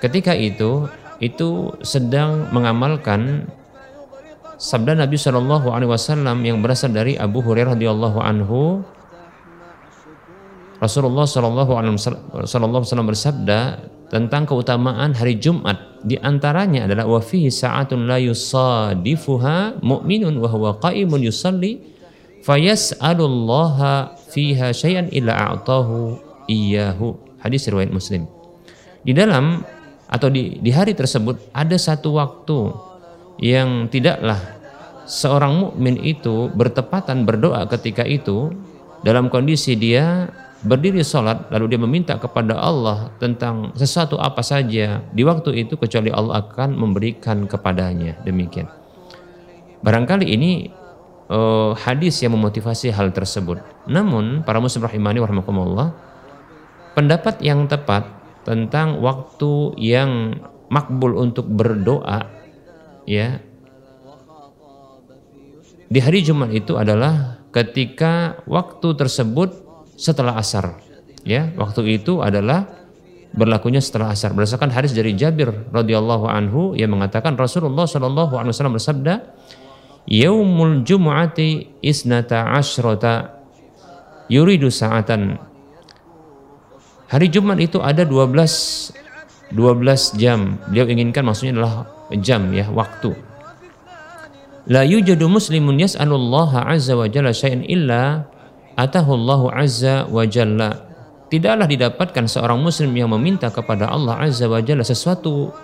ketika 0.00 0.32
itu 0.32 0.88
itu 1.22 1.72
sedang 1.80 2.52
mengamalkan 2.52 3.48
sabda 4.56 4.96
Nabi 4.96 5.16
Shallallahu 5.16 5.72
Alaihi 5.72 5.90
Wasallam 5.92 6.44
yang 6.44 6.60
berasal 6.60 6.92
dari 6.92 7.16
Abu 7.16 7.40
Hurairah 7.44 7.76
radhiyallahu 7.76 8.18
anhu. 8.20 8.84
Rasulullah 10.76 11.24
Shallallahu 11.24 11.72
Alaihi 11.72 11.96
Wasallam 12.44 13.08
bersabda 13.08 13.80
tentang 14.12 14.44
keutamaan 14.44 15.16
hari 15.16 15.40
Jumat. 15.40 16.04
Di 16.04 16.20
antaranya 16.20 16.86
adalah 16.86 17.08
wa 17.08 17.18
fihi 17.18 17.48
sa'atun 17.48 18.06
la 18.06 18.20
yusadifuha 18.20 19.80
mu'minun 19.82 20.36
wa 20.36 20.48
huwa 20.52 20.76
qa'imun 20.78 21.24
yusalli 21.24 21.80
fayas'alullaha 22.44 24.14
fiha 24.30 24.70
syai'an 24.70 25.10
illa 25.10 25.34
a'tahu 25.34 26.20
iyyahu. 26.46 27.40
Hadis 27.42 27.66
riwayat 27.66 27.90
Muslim. 27.90 28.28
Di 29.02 29.16
dalam 29.16 29.66
atau 30.16 30.32
di, 30.32 30.56
di 30.64 30.72
hari 30.72 30.96
tersebut 30.96 31.52
ada 31.52 31.76
satu 31.76 32.16
waktu 32.16 32.72
yang 33.36 33.92
tidaklah 33.92 34.40
seorang 35.04 35.60
mukmin 35.60 36.00
itu 36.00 36.48
bertepatan 36.56 37.28
berdoa 37.28 37.68
ketika 37.68 38.00
itu 38.08 38.48
dalam 39.04 39.28
kondisi 39.28 39.76
dia 39.76 40.32
berdiri 40.64 41.04
sholat 41.04 41.52
lalu 41.52 41.76
dia 41.76 41.80
meminta 41.84 42.14
kepada 42.16 42.56
Allah 42.56 43.12
tentang 43.20 43.76
sesuatu 43.76 44.16
apa 44.16 44.40
saja 44.40 45.04
di 45.12 45.22
waktu 45.22 45.68
itu 45.68 45.76
kecuali 45.76 46.08
Allah 46.08 46.40
akan 46.42 46.72
memberikan 46.72 47.44
kepadanya. 47.44 48.16
Demikian. 48.24 48.66
Barangkali 49.84 50.26
ini 50.32 50.72
uh, 51.28 51.76
hadis 51.76 52.18
yang 52.24 52.32
memotivasi 52.34 52.88
hal 52.88 53.12
tersebut. 53.12 53.60
Namun 53.84 54.42
para 54.42 54.58
muslim 54.58 54.88
rahimani 54.88 55.20
warahmatullah 55.20 55.92
pendapat 56.96 57.44
yang 57.44 57.68
tepat 57.68 58.15
tentang 58.46 59.02
waktu 59.02 59.74
yang 59.74 60.38
makbul 60.70 61.18
untuk 61.18 61.50
berdoa 61.50 62.30
ya. 63.02 63.42
Di 65.86 65.98
hari 66.02 66.22
Jumat 66.22 66.54
itu 66.54 66.78
adalah 66.78 67.42
ketika 67.50 68.42
waktu 68.46 68.94
tersebut 68.94 69.50
setelah 69.98 70.38
asar 70.38 70.78
ya. 71.26 71.50
Waktu 71.58 71.98
itu 71.98 72.22
adalah 72.22 72.70
berlakunya 73.34 73.82
setelah 73.82 74.14
asar. 74.14 74.30
Berdasarkan 74.30 74.70
hadis 74.70 74.94
dari 74.94 75.18
Jabir 75.18 75.50
radhiyallahu 75.74 76.30
anhu 76.30 76.78
yang 76.78 76.94
mengatakan 76.94 77.34
Rasulullah 77.34 77.86
shallallahu 77.86 78.38
alaihi 78.38 78.54
wasallam 78.54 78.78
bersabda 78.78 79.14
yaumul 80.06 80.86
jumu'ati 80.86 81.82
isnata 81.82 82.54
asyrata 82.54 83.42
yuridu 84.30 84.70
sa'atan 84.70 85.38
Hari 87.06 87.30
Jumat 87.30 87.62
itu 87.62 87.78
ada 87.78 88.02
12 88.02 89.54
12 89.54 90.18
jam. 90.18 90.58
Beliau 90.66 90.90
inginkan 90.90 91.22
maksudnya 91.22 91.62
adalah 91.62 91.86
jam 92.18 92.50
ya, 92.50 92.66
waktu. 92.74 93.14
La 94.66 94.82
yujadu 94.82 95.30
muslimun 95.30 95.78
yas'alullaha 95.78 96.66
azza 96.66 96.98
wa 96.98 97.06
jalla 97.06 97.30
syai'an 97.30 97.62
illa 97.62 98.26
atahu 98.74 99.14
Allahu 99.14 99.46
azza 99.54 100.10
wa 100.10 100.26
jalla. 100.26 100.82
Tidaklah 101.30 101.70
didapatkan 101.70 102.26
seorang 102.26 102.58
muslim 102.58 102.90
yang 102.98 103.14
meminta 103.14 103.54
kepada 103.54 103.86
Allah 103.86 104.26
azza 104.26 104.50
wa 104.50 104.58
jalla 104.58 104.82
sesuatu 104.82 105.54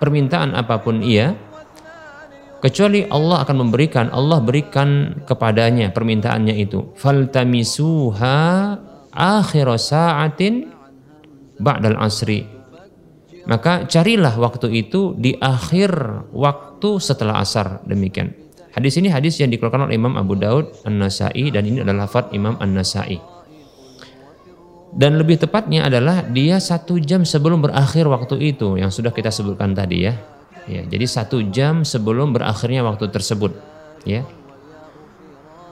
permintaan 0.00 0.56
apa 0.56 0.80
pun 0.80 1.04
ia 1.04 1.36
kecuali 2.64 3.04
Allah 3.08 3.44
akan 3.44 3.56
memberikan 3.68 4.08
Allah 4.08 4.40
berikan 4.40 5.20
kepadanya 5.28 5.92
permintaannya 5.92 6.56
itu 6.56 6.92
faltamisuha 6.96 8.40
akhir 9.14 9.66
sa'atin 9.76 10.70
ba'dal 11.60 11.98
asri. 12.00 12.46
Maka 13.48 13.88
carilah 13.88 14.36
waktu 14.36 14.70
itu 14.86 15.16
di 15.18 15.34
akhir 15.40 15.90
waktu 16.30 16.90
setelah 17.02 17.42
asar 17.42 17.82
demikian. 17.88 18.30
Hadis 18.70 18.94
ini 19.02 19.10
hadis 19.10 19.34
yang 19.42 19.50
dikeluarkan 19.50 19.90
oleh 19.90 19.98
Imam 19.98 20.14
Abu 20.14 20.38
Daud 20.38 20.70
An-Nasai 20.86 21.50
dan 21.50 21.66
ini 21.66 21.82
adalah 21.82 22.06
lafaz 22.06 22.30
Imam 22.30 22.54
An-Nasai. 22.62 23.18
Dan 24.90 25.18
lebih 25.18 25.38
tepatnya 25.38 25.86
adalah 25.86 26.26
dia 26.26 26.58
satu 26.58 26.98
jam 26.98 27.22
sebelum 27.22 27.62
berakhir 27.62 28.10
waktu 28.10 28.54
itu 28.54 28.78
yang 28.78 28.90
sudah 28.90 29.14
kita 29.14 29.30
sebutkan 29.30 29.74
tadi 29.74 30.06
ya. 30.06 30.14
Ya, 30.70 30.86
jadi 30.86 31.06
satu 31.06 31.50
jam 31.50 31.82
sebelum 31.82 32.30
berakhirnya 32.30 32.86
waktu 32.86 33.10
tersebut. 33.10 33.54
Ya, 34.06 34.22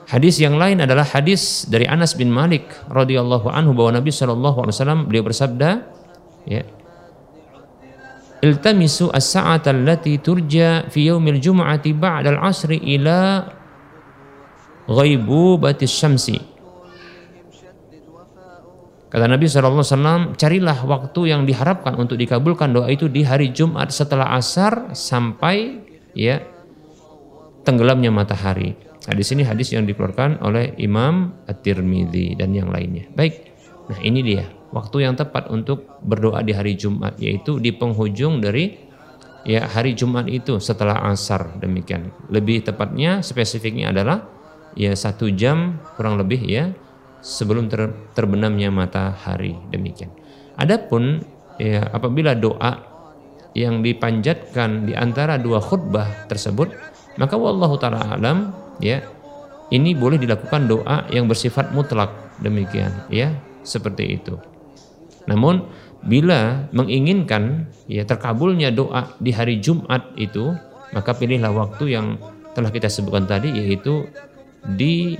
Hadis 0.09 0.41
yang 0.41 0.57
lain 0.57 0.81
adalah 0.81 1.05
hadis 1.05 1.69
dari 1.69 1.85
Anas 1.85 2.17
bin 2.17 2.33
Malik 2.33 2.65
radhiyallahu 2.89 3.45
anhu 3.45 3.77
bahwa 3.77 4.01
Nabi 4.01 4.09
wasallam 4.09 5.05
beliau 5.05 5.21
bersabda 5.21 5.85
ya 6.49 6.65
Iltamisu 8.41 9.13
as-sa'ata 9.13 9.69
allati 9.69 10.17
turja 10.17 10.89
fi 10.89 11.13
yaumil 11.13 11.37
jum'ati 11.37 11.93
ba'da 11.93 12.33
al-'asri 12.33 12.81
ila 12.97 13.45
ghaibubatis 14.89 15.93
syamsi 15.93 16.41
Kata 19.09 19.25
Nabi 19.25 19.49
SAW, 19.49 20.37
carilah 20.37 20.77
waktu 20.85 21.33
yang 21.33 21.41
diharapkan 21.41 21.97
untuk 21.97 22.13
dikabulkan 22.13 22.69
doa 22.69 22.93
itu 22.93 23.09
di 23.09 23.25
hari 23.25 23.49
Jumat 23.49 23.89
setelah 23.89 24.37
asar 24.37 24.93
sampai 24.93 25.81
ya 26.13 26.45
tenggelamnya 27.65 28.13
matahari. 28.13 28.88
Hadis 29.09 29.33
ini 29.33 29.41
hadis 29.41 29.73
yang 29.73 29.89
dikeluarkan 29.89 30.45
oleh 30.45 30.77
Imam 30.77 31.33
At-Tirmidzi 31.49 32.37
dan 32.37 32.53
yang 32.53 32.69
lainnya. 32.69 33.09
Baik. 33.09 33.49
Nah, 33.89 33.97
ini 34.05 34.21
dia 34.21 34.45
waktu 34.69 35.09
yang 35.09 35.17
tepat 35.17 35.49
untuk 35.49 35.97
berdoa 36.05 36.45
di 36.45 36.53
hari 36.53 36.77
Jumat 36.77 37.17
yaitu 37.17 37.57
di 37.57 37.73
penghujung 37.73 38.37
dari 38.37 38.77
ya 39.49 39.65
hari 39.65 39.97
Jumat 39.97 40.29
itu 40.29 40.61
setelah 40.61 41.09
asar 41.09 41.57
demikian. 41.57 42.13
Lebih 42.29 42.69
tepatnya 42.69 43.25
spesifiknya 43.25 43.89
adalah 43.89 44.29
ya 44.77 44.93
satu 44.93 45.33
jam 45.33 45.81
kurang 45.97 46.21
lebih 46.21 46.45
ya 46.45 46.69
sebelum 47.25 47.65
ter, 47.65 47.89
terbenamnya 48.13 48.69
matahari 48.69 49.57
demikian. 49.73 50.13
Adapun 50.53 51.25
ya 51.57 51.81
apabila 51.89 52.37
doa 52.37 52.85
yang 53.57 53.81
dipanjatkan 53.81 54.85
di 54.85 54.93
antara 54.93 55.41
dua 55.41 55.57
khutbah 55.57 56.29
tersebut 56.29 56.69
maka 57.17 57.33
wallahu 57.33 57.73
taala 57.81 58.13
alam 58.13 58.68
ya. 58.83 59.05
Ini 59.69 59.93
boleh 59.93 60.17
dilakukan 60.17 60.65
doa 60.65 61.05
yang 61.13 61.29
bersifat 61.29 61.71
mutlak. 61.71 62.09
Demikian 62.41 62.89
ya. 63.13 63.35
Seperti 63.61 64.17
itu. 64.17 64.33
Namun 65.29 65.67
bila 66.01 66.71
menginginkan 66.71 67.67
ya 67.85 68.07
terkabulnya 68.07 68.71
doa 68.71 69.13
di 69.19 69.35
hari 69.35 69.59
Jumat 69.59 70.15
itu 70.15 70.55
maka 70.95 71.11
pilihlah 71.11 71.51
waktu 71.51 71.91
yang 71.91 72.17
telah 72.55 72.71
kita 72.71 72.87
sebutkan 72.89 73.27
tadi 73.29 73.51
yaitu 73.51 74.07
di 74.63 75.19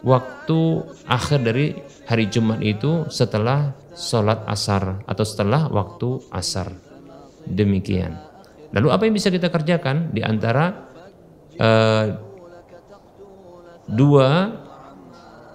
waktu 0.00 0.60
akhir 1.04 1.44
dari 1.44 1.76
hari 2.08 2.30
Jumat 2.32 2.64
itu 2.64 3.04
setelah 3.12 3.76
sholat 3.92 4.46
asar 4.48 5.04
atau 5.04 5.24
setelah 5.26 5.68
waktu 5.68 6.22
asar. 6.32 6.72
Demikian. 7.44 8.16
Lalu 8.70 8.88
apa 8.94 9.02
yang 9.04 9.14
bisa 9.14 9.28
kita 9.28 9.50
kerjakan? 9.50 10.14
Di 10.14 10.22
antara 10.22 10.88
uh, 11.58 12.06
dua 13.90 14.54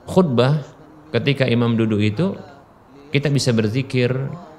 khutbah 0.06 0.62
ketika 1.16 1.48
imam 1.48 1.80
duduk 1.80 2.02
itu 2.04 2.36
kita 3.10 3.32
bisa 3.32 3.56
berzikir 3.56 4.12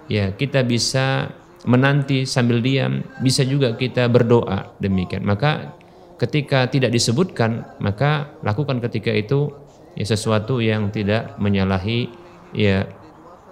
ya 0.09 0.33
kita 0.33 0.65
bisa 0.65 1.29
menanti 1.67 2.25
sambil 2.25 2.63
diam 2.63 3.03
bisa 3.21 3.43
juga 3.43 3.75
kita 3.75 4.07
berdoa 4.07 4.73
demikian. 4.79 5.27
Maka 5.27 5.77
ketika 6.17 6.71
tidak 6.71 6.95
disebutkan 6.95 7.67
maka 7.83 8.33
lakukan 8.41 8.81
ketika 8.81 9.13
itu 9.13 9.53
ya 9.99 10.07
sesuatu 10.07 10.63
yang 10.63 10.89
tidak 10.95 11.37
menyalahi 11.37 12.09
ya 12.57 12.87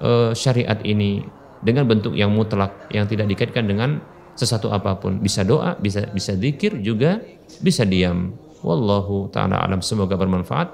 uh, 0.01 0.33
syariat 0.33 0.79
ini 0.87 1.27
dengan 1.61 1.85
bentuk 1.85 2.15
yang 2.15 2.33
mutlak 2.33 2.89
yang 2.95 3.05
tidak 3.11 3.29
dikaitkan 3.29 3.67
dengan 3.67 4.01
sesuatu 4.39 4.71
apa 4.71 4.97
pun. 4.97 5.19
Bisa 5.19 5.43
doa 5.43 5.75
bisa 5.77 6.07
bisa 6.15 6.33
zikir 6.39 6.81
juga 6.81 7.21
bisa 7.61 7.83
diam 7.83 8.33
Wallahu 8.64 9.29
ta'ala 9.29 9.61
alam 9.61 9.85
semoga 9.85 10.16
bermanfaat. 10.16 10.72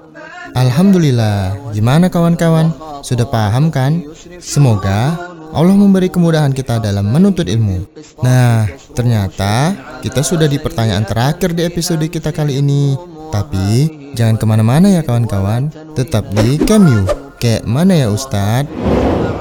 Alhamdulillah. 0.55 1.75
Gimana 1.75 2.07
kawan-kawan? 2.07 2.71
Sudah 3.03 3.27
paham 3.27 3.67
kan? 3.67 4.07
Semoga 4.39 5.19
Allah 5.51 5.75
memberi 5.75 6.07
kemudahan 6.07 6.55
kita 6.55 6.79
dalam 6.79 7.11
menuntut 7.11 7.51
ilmu. 7.51 7.83
Nah, 8.23 8.63
ternyata 8.95 9.75
kita 9.99 10.23
sudah 10.23 10.47
di 10.47 10.55
pertanyaan 10.55 11.03
terakhir 11.03 11.51
di 11.51 11.67
episode 11.67 12.07
kita 12.07 12.31
kali 12.31 12.63
ini. 12.63 12.95
Tapi 13.27 13.67
jangan 14.15 14.39
ke 14.39 14.45
mana-mana 14.47 14.87
ya 14.87 15.03
kawan-kawan, 15.03 15.67
tetap 15.91 16.31
di 16.31 16.63
Cameo. 16.63 17.03
Kayak 17.43 17.67
mana 17.67 17.91
ya 17.91 18.07
Ustadz? 18.07 18.71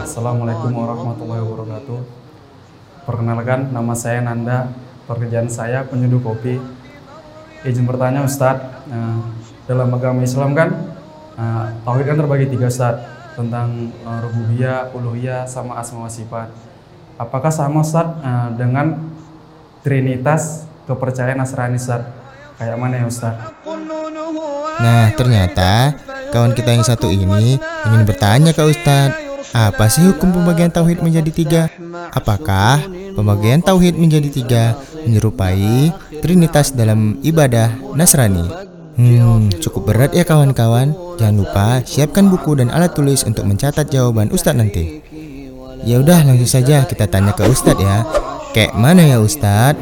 Assalamualaikum 0.02 0.74
warahmatullahi 0.74 1.42
wabarakatuh. 1.46 1.98
Perkenalkan, 3.06 3.70
nama 3.70 3.94
saya 3.94 4.26
Nanda. 4.26 4.74
Pekerjaan 5.06 5.46
saya 5.46 5.86
penyeduh 5.86 6.18
kopi. 6.18 6.79
Izin 7.60 7.84
bertanya 7.84 8.24
Ustadz, 8.24 8.88
eh, 8.88 9.18
dalam 9.68 9.92
agama 9.92 10.24
Islam 10.24 10.56
kan 10.56 10.72
eh, 11.36 11.64
tauhid 11.84 12.08
kan 12.08 12.16
terbagi 12.16 12.48
tiga 12.48 12.72
Ustadz 12.72 13.04
tentang 13.36 13.92
eh, 13.92 14.18
rububiyah, 14.24 14.88
uluhiyah, 14.96 15.44
sama 15.44 15.76
asma 15.76 16.08
wa 16.08 16.12
sifat. 16.12 16.48
Apakah 17.20 17.52
sama 17.52 17.84
Ustadz 17.84 18.24
eh, 18.24 18.48
dengan 18.56 18.96
trinitas 19.84 20.64
kepercayaan 20.88 21.36
Nasrani 21.36 21.76
Ustadz? 21.76 22.08
Kayak 22.56 22.76
mana 22.80 23.04
ya 23.04 23.06
Ustadz? 23.08 23.60
Nah, 24.80 25.12
ternyata 25.12 26.00
kawan 26.32 26.56
kita 26.56 26.72
yang 26.72 26.84
satu 26.84 27.12
ini 27.12 27.60
ingin 27.60 28.02
bertanya 28.08 28.56
ke 28.56 28.64
Ustadz, 28.64 29.20
apa 29.52 29.84
sih 29.92 30.08
hukum 30.08 30.32
pembagian 30.32 30.72
tauhid 30.72 31.04
menjadi 31.04 31.28
tiga? 31.28 31.62
Apakah 32.16 32.80
pembagian 33.12 33.60
tauhid 33.60 34.00
menjadi 34.00 34.28
tiga 34.32 34.64
menyerupai 35.04 35.92
trinitas 36.20 36.76
dalam 36.76 37.18
ibadah 37.24 37.72
Nasrani? 37.96 38.70
Hmm, 39.00 39.48
cukup 39.58 39.88
berat 39.88 40.12
ya 40.12 40.28
kawan-kawan. 40.28 40.92
Jangan 41.16 41.36
lupa 41.40 41.66
siapkan 41.88 42.28
buku 42.28 42.60
dan 42.60 42.68
alat 42.68 42.92
tulis 42.92 43.24
untuk 43.24 43.48
mencatat 43.48 43.88
jawaban 43.88 44.28
Ustadz 44.28 44.60
nanti. 44.60 45.00
Ya 45.88 45.96
udah 45.96 46.20
langsung 46.28 46.60
saja 46.60 46.84
kita 46.84 47.08
tanya 47.08 47.32
ke 47.32 47.48
Ustadz 47.48 47.80
ya. 47.80 48.04
Kayak 48.52 48.76
mana 48.76 49.08
ya 49.08 49.16
Ustadz? 49.16 49.80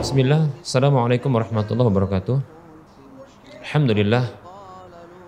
Bismillah, 0.00 0.48
Assalamualaikum 0.64 1.28
warahmatullahi 1.28 1.88
wabarakatuh. 1.92 2.36
Alhamdulillah, 3.66 4.45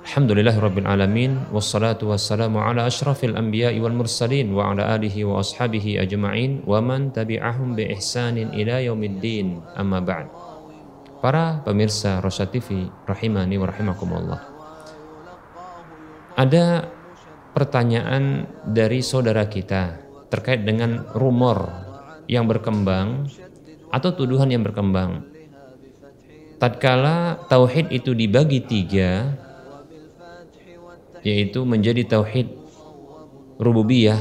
Alhamdulillah 0.08 0.56
Rabbil 0.56 0.88
Alamin. 0.88 1.52
Wassalatu 1.52 2.08
wassalamu 2.08 2.64
ala 2.64 2.88
ashrafil 2.88 3.36
anbiya 3.36 3.76
wal 3.76 3.92
mursalin 3.92 4.56
Wa 4.56 4.72
ala 4.72 4.96
alihi 4.96 5.20
wa 5.20 5.44
ashabihi 5.44 6.00
ajma'in 6.00 6.64
Wa 6.64 6.80
man 6.80 7.12
tabi'ahum 7.12 7.76
bi 7.76 7.92
ihsanin 7.92 8.56
ila 8.56 8.80
yaumiddin. 8.80 9.60
Amma 9.76 10.00
ba'd. 10.00 10.32
Para 11.20 11.60
pemirsa 11.60 12.24
Rosya 12.24 12.48
TV 12.48 12.88
Rahimani 13.04 13.60
wa 13.60 13.68
rahimakumullah. 13.68 14.40
Ada 16.40 16.88
pertanyaan 17.52 18.48
dari 18.64 19.04
saudara 19.04 19.44
kita 19.44 20.00
Terkait 20.32 20.64
dengan 20.64 21.04
rumor 21.12 21.68
yang 22.24 22.48
berkembang 22.48 23.28
Atau 23.92 24.16
tuduhan 24.16 24.48
yang 24.48 24.64
berkembang. 24.64 25.28
Tatkala 26.56 27.44
tauhid 27.52 27.92
itu 27.92 28.16
dibagi 28.16 28.64
tiga 28.64 29.44
yaitu 31.28 31.68
menjadi 31.68 32.08
tauhid 32.08 32.48
rububiyah 33.60 34.18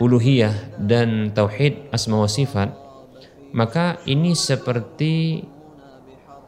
uluhiyah 0.00 0.80
dan 0.80 1.30
tauhid 1.36 1.92
asma 1.92 2.24
wa 2.24 2.30
sifat 2.30 2.72
maka 3.52 4.00
ini 4.08 4.32
seperti 4.32 5.44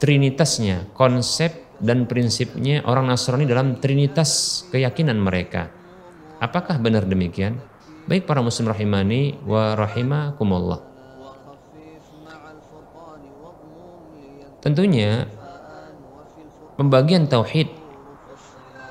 trinitasnya 0.00 0.88
konsep 0.96 1.64
dan 1.80 2.08
prinsipnya 2.08 2.80
orang 2.88 3.12
Nasrani 3.12 3.44
dalam 3.44 3.76
trinitas 3.76 4.64
keyakinan 4.72 5.20
mereka. 5.20 5.68
Apakah 6.40 6.80
benar 6.80 7.04
demikian? 7.04 7.60
Baik 8.04 8.28
para 8.28 8.44
muslim 8.44 8.68
rahimani 8.68 9.36
wa 9.44 9.76
rahimakumullah. 9.76 10.80
Tentunya 14.60 15.28
pembagian 16.80 17.28
tauhid 17.28 17.68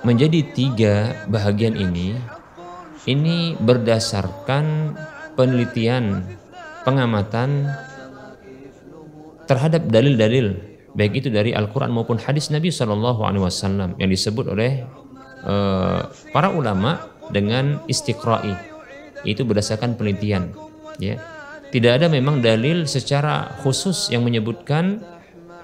menjadi 0.03 0.39
tiga 0.51 0.95
bahagian 1.31 1.75
ini 1.79 2.15
ini 3.07 3.55
berdasarkan 3.59 4.95
penelitian 5.35 6.23
pengamatan 6.83 7.71
terhadap 9.47 9.87
dalil-dalil 9.87 10.55
baik 10.93 11.23
itu 11.23 11.29
dari 11.33 11.51
Al-Quran 11.51 11.91
maupun 11.91 12.21
hadis 12.21 12.53
Nabi 12.53 12.69
Shallallahu 12.69 13.25
Alaihi 13.25 13.43
Wasallam 13.43 13.97
yang 13.97 14.09
disebut 14.13 14.45
oleh 14.53 14.85
uh, 15.43 16.05
para 16.31 16.53
ulama 16.53 17.11
dengan 17.33 17.81
istiqra'i 17.89 18.53
itu 19.23 19.41
berdasarkan 19.47 19.95
penelitian 19.95 20.53
ya. 20.99 21.17
Tidak 21.73 21.89
ada 21.89 22.05
memang 22.05 22.37
dalil 22.37 22.85
secara 22.85 23.49
khusus 23.65 24.13
yang 24.13 24.21
menyebutkan 24.21 25.01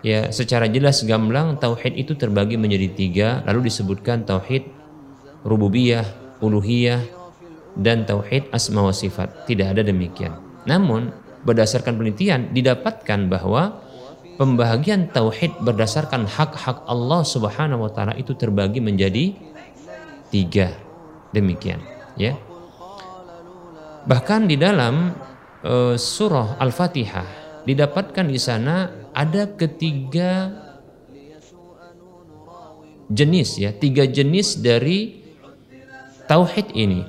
ya 0.06 0.32
secara 0.32 0.70
jelas 0.72 1.04
gamblang 1.04 1.60
tauhid 1.60 1.96
itu 1.96 2.16
terbagi 2.16 2.56
menjadi 2.56 2.88
tiga 2.94 3.28
lalu 3.48 3.68
disebutkan 3.68 4.24
tauhid 4.24 4.68
rububiyah 5.44 6.08
uluhiyah 6.40 7.20
dan 7.80 8.04
tauhid 8.08 8.50
asma 8.52 8.84
wa 8.84 8.96
sifat. 8.96 9.48
Tidak 9.48 9.68
ada 9.68 9.82
demikian. 9.86 10.36
Namun 10.68 11.12
berdasarkan 11.48 11.96
penelitian 11.96 12.52
didapatkan 12.52 13.20
bahwa 13.32 13.80
pembahagian 14.36 15.12
tauhid 15.12 15.56
berdasarkan 15.64 16.28
hak-hak 16.28 16.84
Allah 16.88 17.22
Subhanahu 17.24 17.88
wa 17.88 17.92
taala 17.92 18.14
itu 18.20 18.36
terbagi 18.36 18.84
menjadi 18.84 19.36
tiga. 20.28 20.76
Demikian 21.30 21.80
ya. 22.18 22.34
Bahkan 24.10 24.50
di 24.50 24.58
dalam 24.58 25.14
uh, 25.62 25.94
surah 25.94 26.58
Al-Fatihah 26.58 27.28
didapatkan 27.70 28.26
di 28.26 28.40
sana 28.42 28.90
ada 29.14 29.50
ketiga 29.54 30.54
jenis 33.10 33.58
ya, 33.58 33.74
tiga 33.74 34.06
jenis 34.06 34.62
dari 34.62 35.26
tauhid 36.30 36.74
ini. 36.78 37.02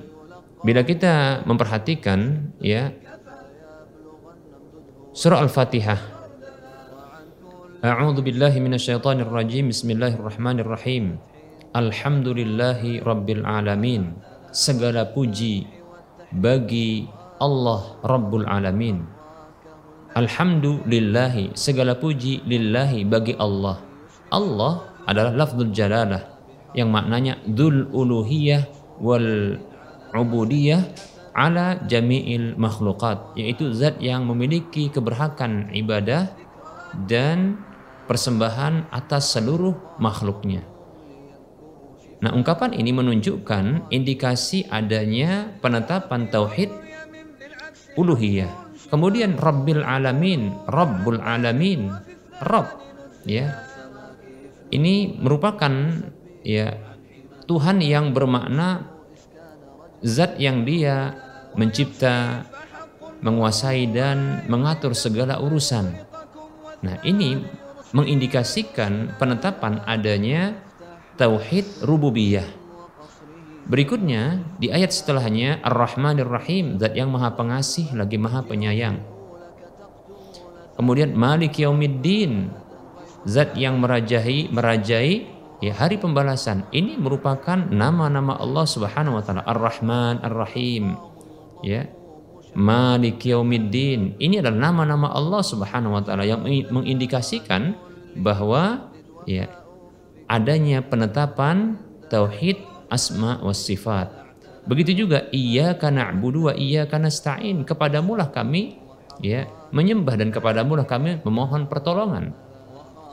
Bila 0.60 0.84
kita 0.84 1.44
memperhatikan 1.48 2.52
ya 2.60 2.92
surah 5.16 5.40
Al-Fatihah 5.40 6.20
A'udzu 7.80 8.20
billahi 8.20 8.60
minasyaitonir 8.60 9.32
rajim. 9.32 9.72
Bismillahirrahmanirrahim. 9.72 11.16
Alhamdulillahi 11.72 13.00
rabbil 13.00 13.40
alamin. 13.40 14.20
Segala 14.52 15.08
puji 15.08 15.64
bagi 16.28 17.08
Allah 17.40 17.96
Rabbul 18.04 18.44
Alamin 18.44 19.19
Alhamdulillahi 20.10 21.54
segala 21.54 21.94
puji 21.94 22.42
lillahi 22.42 23.06
bagi 23.06 23.38
Allah. 23.38 23.78
Allah 24.34 24.90
adalah 25.06 25.30
lafzul 25.30 25.70
jalalah 25.70 26.34
yang 26.74 26.90
maknanya 26.90 27.38
dzul 27.46 27.86
uluhiyah 27.94 28.66
wal 28.98 29.54
ubudiyah 30.10 30.82
ala 31.30 31.78
jami'il 31.86 32.58
makhluqat 32.58 33.38
yaitu 33.38 33.70
zat 33.70 34.02
yang 34.02 34.26
memiliki 34.26 34.90
keberhakan 34.90 35.70
ibadah 35.70 36.26
dan 37.06 37.62
persembahan 38.10 38.90
atas 38.90 39.38
seluruh 39.38 39.78
makhluknya. 40.02 40.66
Nah, 42.18 42.34
ungkapan 42.34 42.74
ini 42.74 42.90
menunjukkan 42.90 43.94
indikasi 43.94 44.66
adanya 44.66 45.54
penetapan 45.62 46.26
tauhid 46.26 46.74
uluhiyah 47.94 48.69
Kemudian 48.90 49.38
Rabbil 49.38 49.86
Alamin, 49.86 50.66
Rabbul 50.66 51.22
Alamin, 51.22 51.94
Rabb 52.42 52.68
ya. 53.22 53.54
Ini 54.70 55.18
merupakan 55.18 55.70
ya 56.42 56.74
Tuhan 57.46 57.82
yang 57.82 58.10
bermakna 58.14 58.86
zat 60.02 60.38
yang 60.42 60.66
dia 60.66 61.14
mencipta, 61.54 62.46
menguasai 63.22 63.90
dan 63.90 64.46
mengatur 64.46 64.94
segala 64.94 65.38
urusan. 65.42 65.90
Nah, 66.82 66.96
ini 67.02 67.38
mengindikasikan 67.90 69.18
penetapan 69.18 69.82
adanya 69.86 70.54
tauhid 71.18 71.82
rububiyah 71.82 72.59
Berikutnya 73.68 74.40
di 74.56 74.72
ayat 74.72 74.94
setelahnya 74.94 75.60
Ar-Rahmanir 75.60 76.28
Rahim, 76.28 76.80
zat 76.80 76.96
yang 76.96 77.12
Maha 77.12 77.36
Pengasih 77.36 77.92
lagi 77.92 78.16
Maha 78.16 78.40
Penyayang. 78.46 79.02
Kemudian 80.80 81.12
Malik 81.12 81.60
Yaumiddin, 81.60 82.48
zat 83.28 83.52
yang 83.60 83.76
merajahi 83.82 84.48
merajai 84.48 85.28
ya 85.60 85.72
hari 85.76 86.00
pembalasan. 86.00 86.64
Ini 86.72 86.96
merupakan 86.96 87.68
nama-nama 87.68 88.40
Allah 88.40 88.64
Subhanahu 88.64 89.20
wa 89.20 89.22
taala 89.22 89.44
Ar-Rahman 89.44 90.24
Ar-Rahim. 90.24 90.96
Ya. 91.60 91.92
Malik 92.50 93.22
Yaumiddin. 93.22 94.18
Ini 94.18 94.42
adalah 94.42 94.72
nama-nama 94.72 95.12
Allah 95.14 95.44
Subhanahu 95.44 95.94
wa 95.94 96.02
taala 96.02 96.26
yang 96.26 96.42
mengindikasikan 96.72 97.78
bahwa 98.18 98.90
ya 99.22 99.46
adanya 100.26 100.82
penetapan 100.82 101.78
tauhid 102.10 102.58
asma 102.90 103.38
was 103.40 103.62
sifat. 103.62 104.10
Begitu 104.68 105.06
juga 105.06 105.30
iya 105.32 105.72
karena 105.78 106.12
na'budu 106.12 106.50
wa 106.50 106.54
iyyaka 106.54 107.00
nasta'in. 107.00 107.64
Kepadamu 107.64 108.18
lah 108.18 108.28
kami 108.28 108.76
ya 109.24 109.48
menyembah 109.72 110.20
dan 110.20 110.28
kepadamu 110.28 110.76
lah 110.76 110.84
kami 110.84 111.22
memohon 111.24 111.70
pertolongan. 111.70 112.36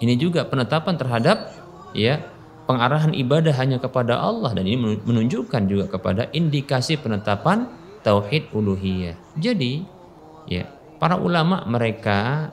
Ini 0.03 0.13
juga 0.19 0.45
penetapan 0.45 0.99
terhadap 0.99 1.53
ya 1.95 2.21
pengarahan 2.67 3.15
ibadah 3.15 3.55
hanya 3.55 3.79
kepada 3.79 4.19
Allah 4.19 4.51
dan 4.51 4.67
ini 4.67 4.99
menunjukkan 5.01 5.63
juga 5.65 5.85
kepada 5.87 6.27
indikasi 6.35 6.99
penetapan 6.99 7.71
tauhid 8.03 8.51
uluhiyah. 8.51 9.15
Jadi 9.39 9.87
ya 10.51 10.67
para 10.99 11.15
ulama 11.17 11.63
mereka 11.65 12.51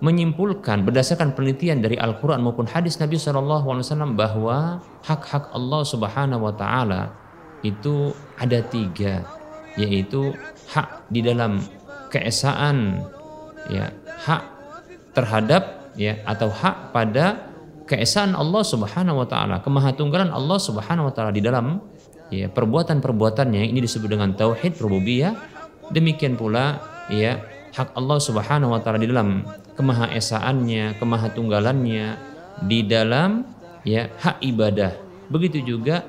menyimpulkan 0.00 0.88
berdasarkan 0.88 1.36
penelitian 1.36 1.84
dari 1.84 2.00
Al-Quran 2.00 2.40
maupun 2.40 2.64
hadis 2.64 2.96
Nabi 2.96 3.20
SAW 3.20 4.16
bahwa 4.16 4.80
hak-hak 5.04 5.52
Allah 5.52 5.82
Subhanahu 5.84 6.48
Wa 6.48 6.54
Taala 6.56 7.02
itu 7.60 8.16
ada 8.40 8.64
tiga, 8.64 9.20
yaitu 9.76 10.32
hak 10.72 11.04
di 11.12 11.20
dalam 11.20 11.60
keesaan, 12.08 13.04
ya 13.68 13.92
hak 14.24 14.42
terhadap 15.12 15.92
ya 16.00 16.16
atau 16.24 16.48
hak 16.48 16.96
pada 16.96 17.52
keesaan 17.84 18.32
Allah 18.32 18.64
Subhanahu 18.64 19.20
Wa 19.20 19.28
Taala, 19.28 19.56
kemahatunggalan 19.60 20.32
Allah 20.32 20.56
Subhanahu 20.56 21.12
Wa 21.12 21.14
Taala 21.14 21.32
di 21.36 21.44
dalam 21.44 21.76
ya 22.32 22.48
perbuatan-perbuatannya 22.48 23.68
ini 23.68 23.84
disebut 23.84 24.08
dengan 24.08 24.32
tauhid 24.32 24.80
rububiyah. 24.80 25.36
Demikian 25.92 26.40
pula 26.40 26.80
ya 27.12 27.42
hak 27.76 27.92
Allah 27.92 28.16
Subhanahu 28.16 28.72
Wa 28.72 28.80
Taala 28.80 28.96
di 28.96 29.10
dalam 29.10 29.44
kemahaesaannya, 29.80 31.00
kemahatunggalannya 31.00 32.06
di 32.68 32.84
dalam 32.84 33.48
ya 33.80 34.12
hak 34.12 34.44
ibadah. 34.44 34.92
Begitu 35.32 35.64
juga 35.64 36.04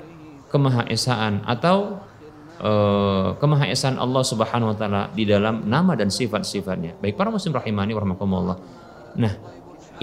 kemahaesaan 0.52 1.48
atau 1.48 2.04
uh, 2.60 3.32
kemahaesaan 3.40 3.96
Allah 3.96 4.20
Subhanahu 4.20 4.76
wa 4.76 4.76
taala 4.76 5.02
di 5.16 5.24
dalam 5.24 5.64
nama 5.64 5.96
dan 5.96 6.12
sifat-sifatnya. 6.12 7.00
Baik 7.00 7.16
para 7.16 7.32
muslim 7.32 7.56
rahimani 7.56 7.96
warahmatullah. 7.96 8.56
Nah, 9.16 9.32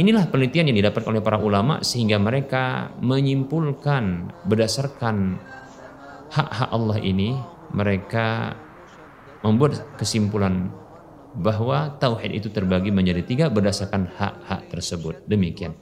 inilah 0.02 0.26
penelitian 0.34 0.74
yang 0.74 0.78
didapat 0.82 1.06
oleh 1.06 1.22
para 1.22 1.38
ulama 1.38 1.86
sehingga 1.86 2.18
mereka 2.18 2.90
menyimpulkan 2.98 4.34
berdasarkan 4.50 5.38
hak-hak 6.34 6.70
Allah 6.74 6.98
ini 6.98 7.38
mereka 7.70 8.58
membuat 9.46 9.86
kesimpulan 10.02 10.74
bahwa 11.38 11.94
tauhid 12.02 12.34
itu 12.34 12.50
terbagi 12.50 12.90
menjadi 12.90 13.22
tiga 13.22 13.46
berdasarkan 13.54 14.10
hak-hak 14.10 14.62
tersebut. 14.74 15.22
Demikian. 15.30 15.78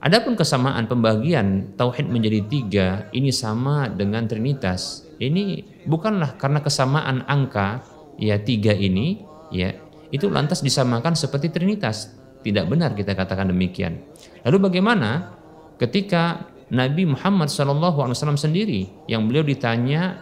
Adapun 0.00 0.32
kesamaan 0.32 0.88
pembagian 0.88 1.76
tauhid 1.76 2.08
menjadi 2.08 2.40
tiga 2.48 2.86
ini 3.12 3.28
sama 3.28 3.90
dengan 3.92 4.24
trinitas. 4.24 5.04
Ini 5.20 5.60
bukanlah 5.84 6.40
karena 6.40 6.64
kesamaan 6.64 7.28
angka 7.28 7.84
ya 8.16 8.40
tiga 8.40 8.72
ini 8.72 9.20
ya 9.52 9.76
itu 10.08 10.32
lantas 10.32 10.64
disamakan 10.64 11.12
seperti 11.12 11.52
trinitas. 11.52 12.16
Tidak 12.40 12.64
benar 12.64 12.96
kita 12.96 13.12
katakan 13.12 13.52
demikian. 13.52 14.00
Lalu 14.48 14.72
bagaimana 14.72 15.36
ketika 15.76 16.48
Nabi 16.72 17.04
Muhammad 17.04 17.52
SAW 17.52 18.16
sendiri 18.40 18.88
yang 19.04 19.28
beliau 19.28 19.44
ditanya 19.44 20.16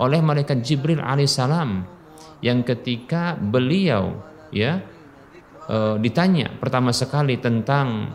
oleh 0.00 0.22
malaikat 0.24 0.64
Jibril 0.64 1.02
alaihissalam 1.02 1.97
yang 2.44 2.62
ketika 2.62 3.34
beliau 3.34 4.22
ya 4.54 4.82
e, 5.66 5.76
ditanya 6.02 6.54
pertama 6.58 6.94
sekali 6.94 7.38
tentang 7.38 8.14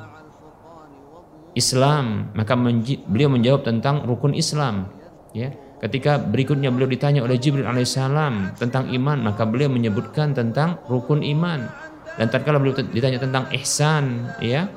Islam 1.53 2.33
maka 2.33 2.57
menji, 2.57 2.97
beliau 3.05 3.29
menjawab 3.29 3.62
tentang 3.67 4.03
rukun 4.07 4.33
Islam 4.33 4.89
ya. 5.36 5.53
Ketika 5.83 6.15
berikutnya 6.15 6.71
beliau 6.71 6.88
ditanya 6.88 7.27
oleh 7.27 7.36
Jibril 7.36 7.67
alaihissalam 7.67 8.55
tentang 8.55 8.88
iman 8.95 9.19
maka 9.19 9.43
beliau 9.43 9.67
menyebutkan 9.67 10.31
tentang 10.31 10.79
rukun 10.88 11.19
iman. 11.19 11.67
Dan 12.15 12.31
tatkala 12.31 12.62
beliau 12.62 12.79
ditanya 12.79 13.19
tentang 13.19 13.51
ihsan 13.51 14.31
ya 14.39 14.71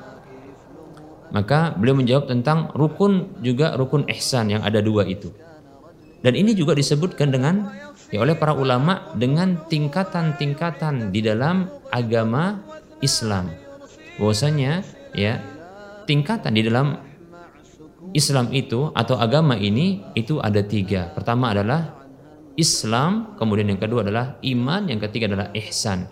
maka 1.30 1.74
beliau 1.74 1.98
menjawab 1.98 2.30
tentang 2.30 2.70
rukun 2.74 3.38
juga 3.42 3.74
rukun 3.74 4.06
ihsan 4.14 4.50
yang 4.50 4.62
ada 4.62 4.78
dua 4.82 5.06
itu. 5.06 5.30
Dan 6.22 6.34
ini 6.34 6.54
juga 6.58 6.74
disebutkan 6.74 7.30
dengan 7.30 7.70
ya 8.10 8.22
oleh 8.22 8.38
para 8.38 8.54
ulama 8.54 9.10
dengan 9.18 9.66
tingkatan-tingkatan 9.66 11.10
di 11.10 11.20
dalam 11.24 11.70
agama 11.90 12.62
Islam. 13.02 13.50
Bahwasanya 14.16 14.86
ya 15.12 15.42
tingkatan 16.06 16.54
di 16.54 16.62
dalam 16.64 16.96
Islam 18.14 18.48
itu 18.54 18.94
atau 18.94 19.18
agama 19.18 19.58
ini 19.58 20.00
itu 20.14 20.38
ada 20.38 20.62
tiga. 20.62 21.10
Pertama 21.12 21.52
adalah 21.52 22.06
Islam, 22.56 23.36
kemudian 23.36 23.68
yang 23.68 23.80
kedua 23.82 24.00
adalah 24.00 24.40
iman, 24.40 24.88
yang 24.88 24.96
ketiga 25.02 25.28
adalah 25.28 25.52
ihsan. 25.52 26.08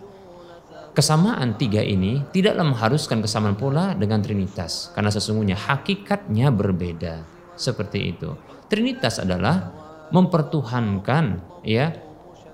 Kesamaan 0.95 1.59
tiga 1.59 1.83
ini 1.83 2.23
tidaklah 2.31 2.63
mengharuskan 2.63 3.19
kesamaan 3.19 3.57
pula 3.57 3.97
dengan 3.97 4.21
Trinitas, 4.23 4.93
karena 4.95 5.11
sesungguhnya 5.11 5.57
hakikatnya 5.57 6.53
berbeda. 6.53 7.25
Seperti 7.55 8.15
itu. 8.15 8.35
Trinitas 8.67 9.19
adalah 9.19 9.84
mempertuhankan 10.13 11.41
ya 11.65 11.95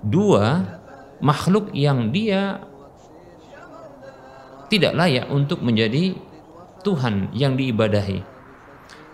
dua 0.02 0.80
makhluk 1.22 1.70
yang 1.76 2.10
dia 2.10 2.66
tidak 4.72 4.96
layak 4.96 5.28
untuk 5.28 5.60
menjadi 5.60 6.16
Tuhan 6.82 7.36
yang 7.36 7.60
diibadahi. 7.60 8.24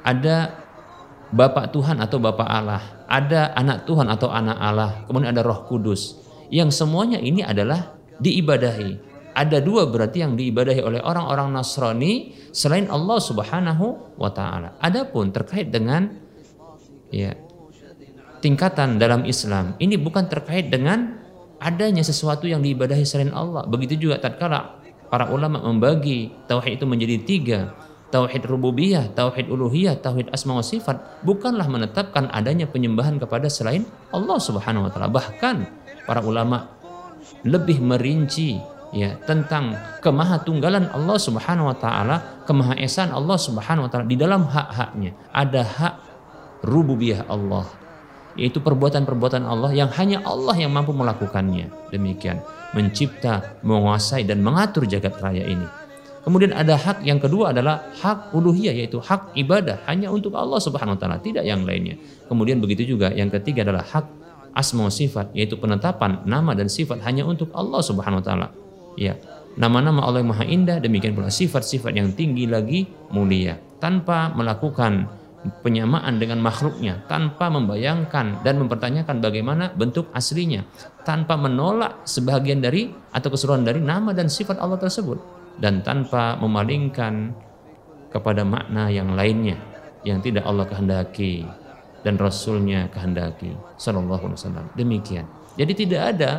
Ada 0.05 0.53
Bapak 1.27 1.75
Tuhan 1.75 1.99
atau 1.99 2.21
Bapak 2.23 2.47
Allah, 2.47 3.03
ada 3.09 3.51
anak 3.57 3.83
Tuhan 3.83 4.07
atau 4.07 4.31
anak 4.31 4.55
Allah, 4.55 5.03
kemudian 5.09 5.35
ada 5.35 5.43
Roh 5.43 5.67
Kudus. 5.67 6.23
Yang 6.47 6.79
semuanya 6.79 7.19
ini 7.19 7.43
adalah 7.43 7.99
diibadahi. 8.21 9.03
Ada 9.35 9.59
dua 9.59 9.85
berarti 9.91 10.23
yang 10.23 10.39
diibadahi 10.39 10.81
oleh 10.81 11.01
orang-orang 11.03 11.51
Nasrani 11.51 12.33
selain 12.55 12.87
Allah 12.87 13.19
Subhanahu 13.19 14.15
wa 14.15 14.31
taala. 14.31 14.79
Adapun 14.79 15.29
terkait 15.35 15.69
dengan 15.69 16.09
ya 17.11 17.35
tingkatan 18.39 19.01
dalam 19.01 19.25
Islam 19.25 19.73
ini 19.81 19.97
bukan 19.97 20.29
terkait 20.29 20.69
dengan 20.69 21.17
adanya 21.57 22.05
sesuatu 22.05 22.45
yang 22.45 22.61
diibadahi 22.61 23.03
selain 23.05 23.33
Allah. 23.33 23.65
Begitu 23.65 24.09
juga 24.09 24.21
tatkala 24.21 24.77
para 25.09 25.31
ulama 25.31 25.61
membagi 25.63 26.29
tauhid 26.45 26.81
itu 26.81 26.85
menjadi 26.85 27.15
tiga, 27.23 27.59
tauhid 28.13 28.45
rububiyah, 28.47 29.11
tauhid 29.11 29.49
uluhiyah, 29.49 29.99
tauhid 29.99 30.31
asma 30.31 30.59
wa 30.59 30.65
sifat, 30.65 31.23
bukanlah 31.23 31.67
menetapkan 31.67 32.29
adanya 32.31 32.69
penyembahan 32.69 33.19
kepada 33.19 33.49
selain 33.51 33.83
Allah 34.13 34.37
Subhanahu 34.39 34.87
wa 34.87 34.91
taala. 34.91 35.09
Bahkan 35.11 35.55
para 36.05 36.21
ulama 36.23 36.71
lebih 37.43 37.83
merinci 37.83 38.59
ya 38.95 39.19
tentang 39.27 39.75
kemahatunggalan 39.99 40.91
Allah 40.93 41.17
Subhanahu 41.19 41.71
wa 41.73 41.77
taala, 41.77 42.45
kemahaesaan 42.47 43.11
Allah 43.11 43.37
Subhanahu 43.39 43.87
wa 43.87 43.89
taala 43.91 44.05
di 44.07 44.17
dalam 44.19 44.47
hak-haknya. 44.47 45.11
Ada 45.35 45.61
hak 45.63 45.95
rububiyah 46.63 47.27
Allah, 47.27 47.67
yaitu 48.37 48.61
perbuatan-perbuatan 48.61 49.43
Allah 49.43 49.73
yang 49.73 49.89
hanya 49.97 50.21
Allah 50.23 50.53
yang 50.55 50.71
mampu 50.71 50.93
melakukannya. 50.93 51.73
Demikian, 51.89 52.39
mencipta, 52.77 53.57
menguasai 53.65 54.23
dan 54.23 54.45
mengatur 54.45 54.85
jagat 54.85 55.17
raya 55.17 55.43
ini. 55.43 55.65
Kemudian 56.21 56.51
ada 56.51 56.75
hak 56.75 57.07
yang 57.07 57.23
kedua 57.23 57.55
adalah 57.55 57.87
hak 58.03 58.35
uluhiyah 58.35 58.75
yaitu 58.75 58.99
hak 58.99 59.31
ibadah 59.39 59.79
hanya 59.87 60.11
untuk 60.11 60.35
Allah 60.35 60.59
Subhanahu 60.59 60.95
wa 60.95 60.99
taala, 60.99 61.17
tidak 61.23 61.47
yang 61.47 61.63
lainnya. 61.63 61.95
Kemudian 62.27 62.59
begitu 62.59 62.83
juga 62.83 63.09
yang 63.15 63.31
ketiga 63.31 63.63
adalah 63.63 63.87
hak 63.87 64.05
asma 64.51 64.91
sifat 64.91 65.31
yaitu 65.31 65.55
penetapan 65.55 66.19
nama 66.27 66.51
dan 66.51 66.67
sifat 66.67 66.99
hanya 67.07 67.23
untuk 67.23 67.47
Allah 67.55 67.79
Subhanahu 67.79 68.19
wa 68.19 68.25
taala. 68.27 68.47
Ya, 68.99 69.15
nama-nama 69.55 70.03
Allah 70.03 70.19
yang 70.19 70.35
Maha 70.35 70.43
Indah 70.43 70.77
demikian 70.83 71.15
pula 71.15 71.31
sifat-sifat 71.31 71.95
yang 71.95 72.11
tinggi 72.11 72.43
lagi 72.43 72.91
mulia 73.07 73.55
tanpa 73.79 74.27
melakukan 74.35 75.07
penyamaan 75.61 76.19
dengan 76.21 76.39
makhluknya 76.39 77.03
tanpa 77.09 77.51
membayangkan 77.51 78.41
dan 78.41 78.55
mempertanyakan 78.61 79.19
bagaimana 79.19 79.71
bentuk 79.73 80.07
aslinya 80.13 80.63
tanpa 81.03 81.35
menolak 81.35 82.03
sebagian 82.07 82.61
dari 82.61 82.91
atau 83.11 83.29
keseluruhan 83.31 83.65
dari 83.65 83.79
nama 83.81 84.11
dan 84.13 84.27
sifat 84.27 84.59
Allah 84.59 84.79
tersebut 84.79 85.17
dan 85.57 85.81
tanpa 85.81 86.37
memalingkan 86.37 87.33
kepada 88.13 88.45
makna 88.47 88.87
yang 88.87 89.13
lainnya 89.17 89.57
yang 90.05 90.23
tidak 90.23 90.47
Allah 90.47 90.65
kehendaki 90.69 91.43
dan 92.05 92.15
Rasulnya 92.15 92.87
kehendaki 92.93 93.51
Sallallahu 93.75 94.31
Alaihi 94.31 94.39
Wasallam. 94.39 94.67
Demikian. 94.77 95.25
Jadi 95.57 95.73
tidak 95.73 96.01
ada 96.15 96.31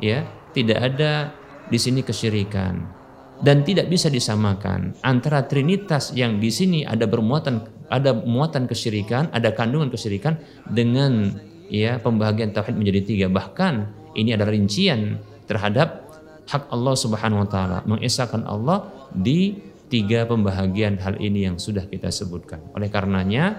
ya 0.00 0.24
tidak 0.56 0.78
ada 0.80 1.34
di 1.68 1.78
sini 1.78 2.00
kesyirikan 2.00 3.00
dan 3.40 3.64
tidak 3.64 3.88
bisa 3.88 4.12
disamakan 4.12 4.96
antara 5.00 5.44
trinitas 5.44 6.12
yang 6.12 6.38
di 6.38 6.50
sini 6.52 6.84
ada 6.84 7.08
bermuatan 7.08 7.79
ada 7.90 8.14
muatan 8.14 8.70
kesyirikan, 8.70 9.28
ada 9.34 9.50
kandungan 9.50 9.90
kesyirikan 9.90 10.38
dengan 10.70 11.34
ya 11.66 11.98
pembahagian 11.98 12.54
tauhid 12.54 12.78
menjadi 12.78 13.00
tiga. 13.02 13.26
Bahkan 13.26 13.74
ini 14.14 14.30
ada 14.32 14.46
rincian 14.46 15.18
terhadap 15.50 16.06
hak 16.46 16.70
Allah 16.70 16.94
Subhanahu 16.94 17.42
wa 17.46 17.48
taala, 17.50 17.78
mengesahkan 17.86 18.46
Allah 18.46 18.86
di 19.10 19.58
tiga 19.90 20.22
pembahagian 20.24 21.02
hal 21.02 21.18
ini 21.18 21.50
yang 21.50 21.58
sudah 21.58 21.82
kita 21.90 22.14
sebutkan. 22.14 22.62
Oleh 22.78 22.86
karenanya 22.86 23.58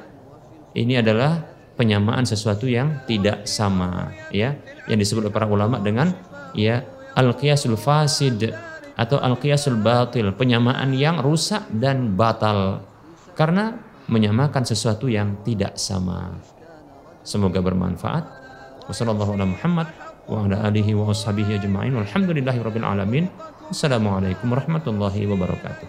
ini 0.72 0.96
adalah 0.96 1.44
penyamaan 1.76 2.24
sesuatu 2.24 2.72
yang 2.72 3.04
tidak 3.04 3.44
sama 3.48 4.16
ya 4.32 4.56
yang 4.88 5.00
disebut 5.00 5.28
oleh 5.28 5.36
para 5.36 5.48
ulama 5.48 5.80
dengan 5.84 6.16
ya 6.56 6.84
al-qiyasul 7.20 7.76
fasid 7.76 8.48
atau 8.96 9.20
al-qiyasul 9.20 9.80
batil, 9.80 10.32
penyamaan 10.36 10.96
yang 10.96 11.20
rusak 11.20 11.68
dan 11.72 12.16
batal 12.16 12.84
karena 13.36 13.91
menyamakan 14.12 14.68
sesuatu 14.68 15.08
yang 15.08 15.40
tidak 15.48 15.80
sama. 15.80 16.36
Semoga 17.24 17.64
bermanfaat. 17.64 18.28
Wassalamualaikum 23.72 24.52
warahmatullahi 24.52 25.24
wabarakatuh. 25.32 25.88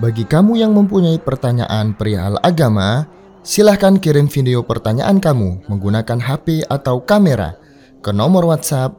Bagi 0.00 0.24
kamu 0.24 0.56
yang 0.56 0.72
mempunyai 0.72 1.20
pertanyaan 1.20 1.92
perihal 1.92 2.40
agama, 2.40 3.04
silahkan 3.44 4.00
kirim 4.00 4.32
video 4.32 4.64
pertanyaan 4.64 5.20
kamu 5.20 5.68
menggunakan 5.68 6.24
HP 6.24 6.64
atau 6.70 7.04
kamera 7.04 7.60
ke 8.00 8.14
nomor 8.14 8.46
WhatsApp 8.48 8.96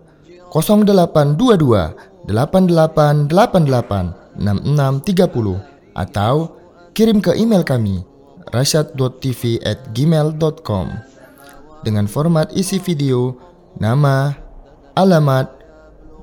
0822 0.51 2.29
8888 2.29 4.38
6630 4.38 5.58
atau 5.95 6.36
kirim 6.93 7.23
ke 7.23 7.32
email 7.39 7.63
kami 7.63 8.03
rasyad.tv 8.51 9.62
at 9.65 9.79
gmail.com 9.93 10.88
dengan 11.83 12.05
format 12.12 12.51
isi 12.51 12.77
video, 12.81 13.35
nama, 13.79 14.35
alamat, 14.95 15.47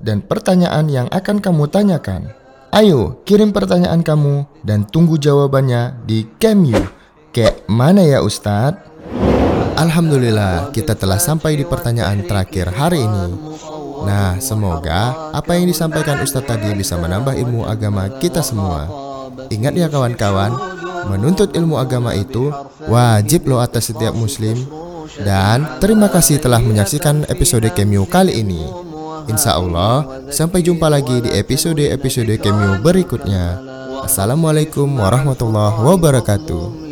dan 0.04 0.20
pertanyaan 0.20 0.86
yang 0.92 1.08
akan 1.08 1.40
kamu 1.40 1.64
tanyakan. 1.72 2.32
Ayo, 2.76 3.24
kirim 3.24 3.56
pertanyaan 3.56 4.04
kamu 4.04 4.44
dan 4.66 4.84
tunggu 4.84 5.16
jawabannya 5.16 5.96
di 6.04 6.28
Cameo. 6.36 6.84
Kayak 7.32 7.64
mana 7.68 8.04
ya 8.04 8.20
Ustadz? 8.20 8.84
Alhamdulillah, 9.76 10.72
kita 10.72 10.96
telah 10.96 11.20
sampai 11.20 11.56
di 11.56 11.64
pertanyaan 11.64 12.24
terakhir 12.24 12.72
hari 12.72 13.04
ini. 13.04 13.36
Nah, 14.04 14.36
semoga 14.40 15.32
apa 15.32 15.56
yang 15.56 15.68
disampaikan 15.68 16.20
Ustadz 16.20 16.48
tadi 16.48 16.72
bisa 16.76 17.00
menambah 17.00 17.32
ilmu 17.36 17.64
agama 17.64 18.08
kita 18.20 18.44
semua. 18.44 18.88
Ingat 19.52 19.72
ya 19.76 19.88
kawan-kawan, 19.88 20.52
menuntut 21.10 21.54
ilmu 21.54 21.78
agama 21.78 22.12
itu 22.12 22.50
wajib 22.86 23.46
loh 23.50 23.62
atas 23.62 23.90
setiap 23.90 24.12
muslim. 24.14 24.58
Dan 25.16 25.80
terima 25.80 26.10
kasih 26.10 26.42
telah 26.42 26.60
menyaksikan 26.60 27.24
episode 27.30 27.66
Cameo 27.72 28.04
kali 28.04 28.42
ini. 28.42 28.62
Insya 29.26 29.58
Allah, 29.58 30.22
sampai 30.30 30.62
jumpa 30.62 30.86
lagi 30.86 31.18
di 31.18 31.30
episode-episode 31.34 32.38
Cameo 32.38 32.78
berikutnya. 32.78 33.58
Assalamualaikum 34.06 34.86
warahmatullahi 34.86 35.82
wabarakatuh. 35.82 36.86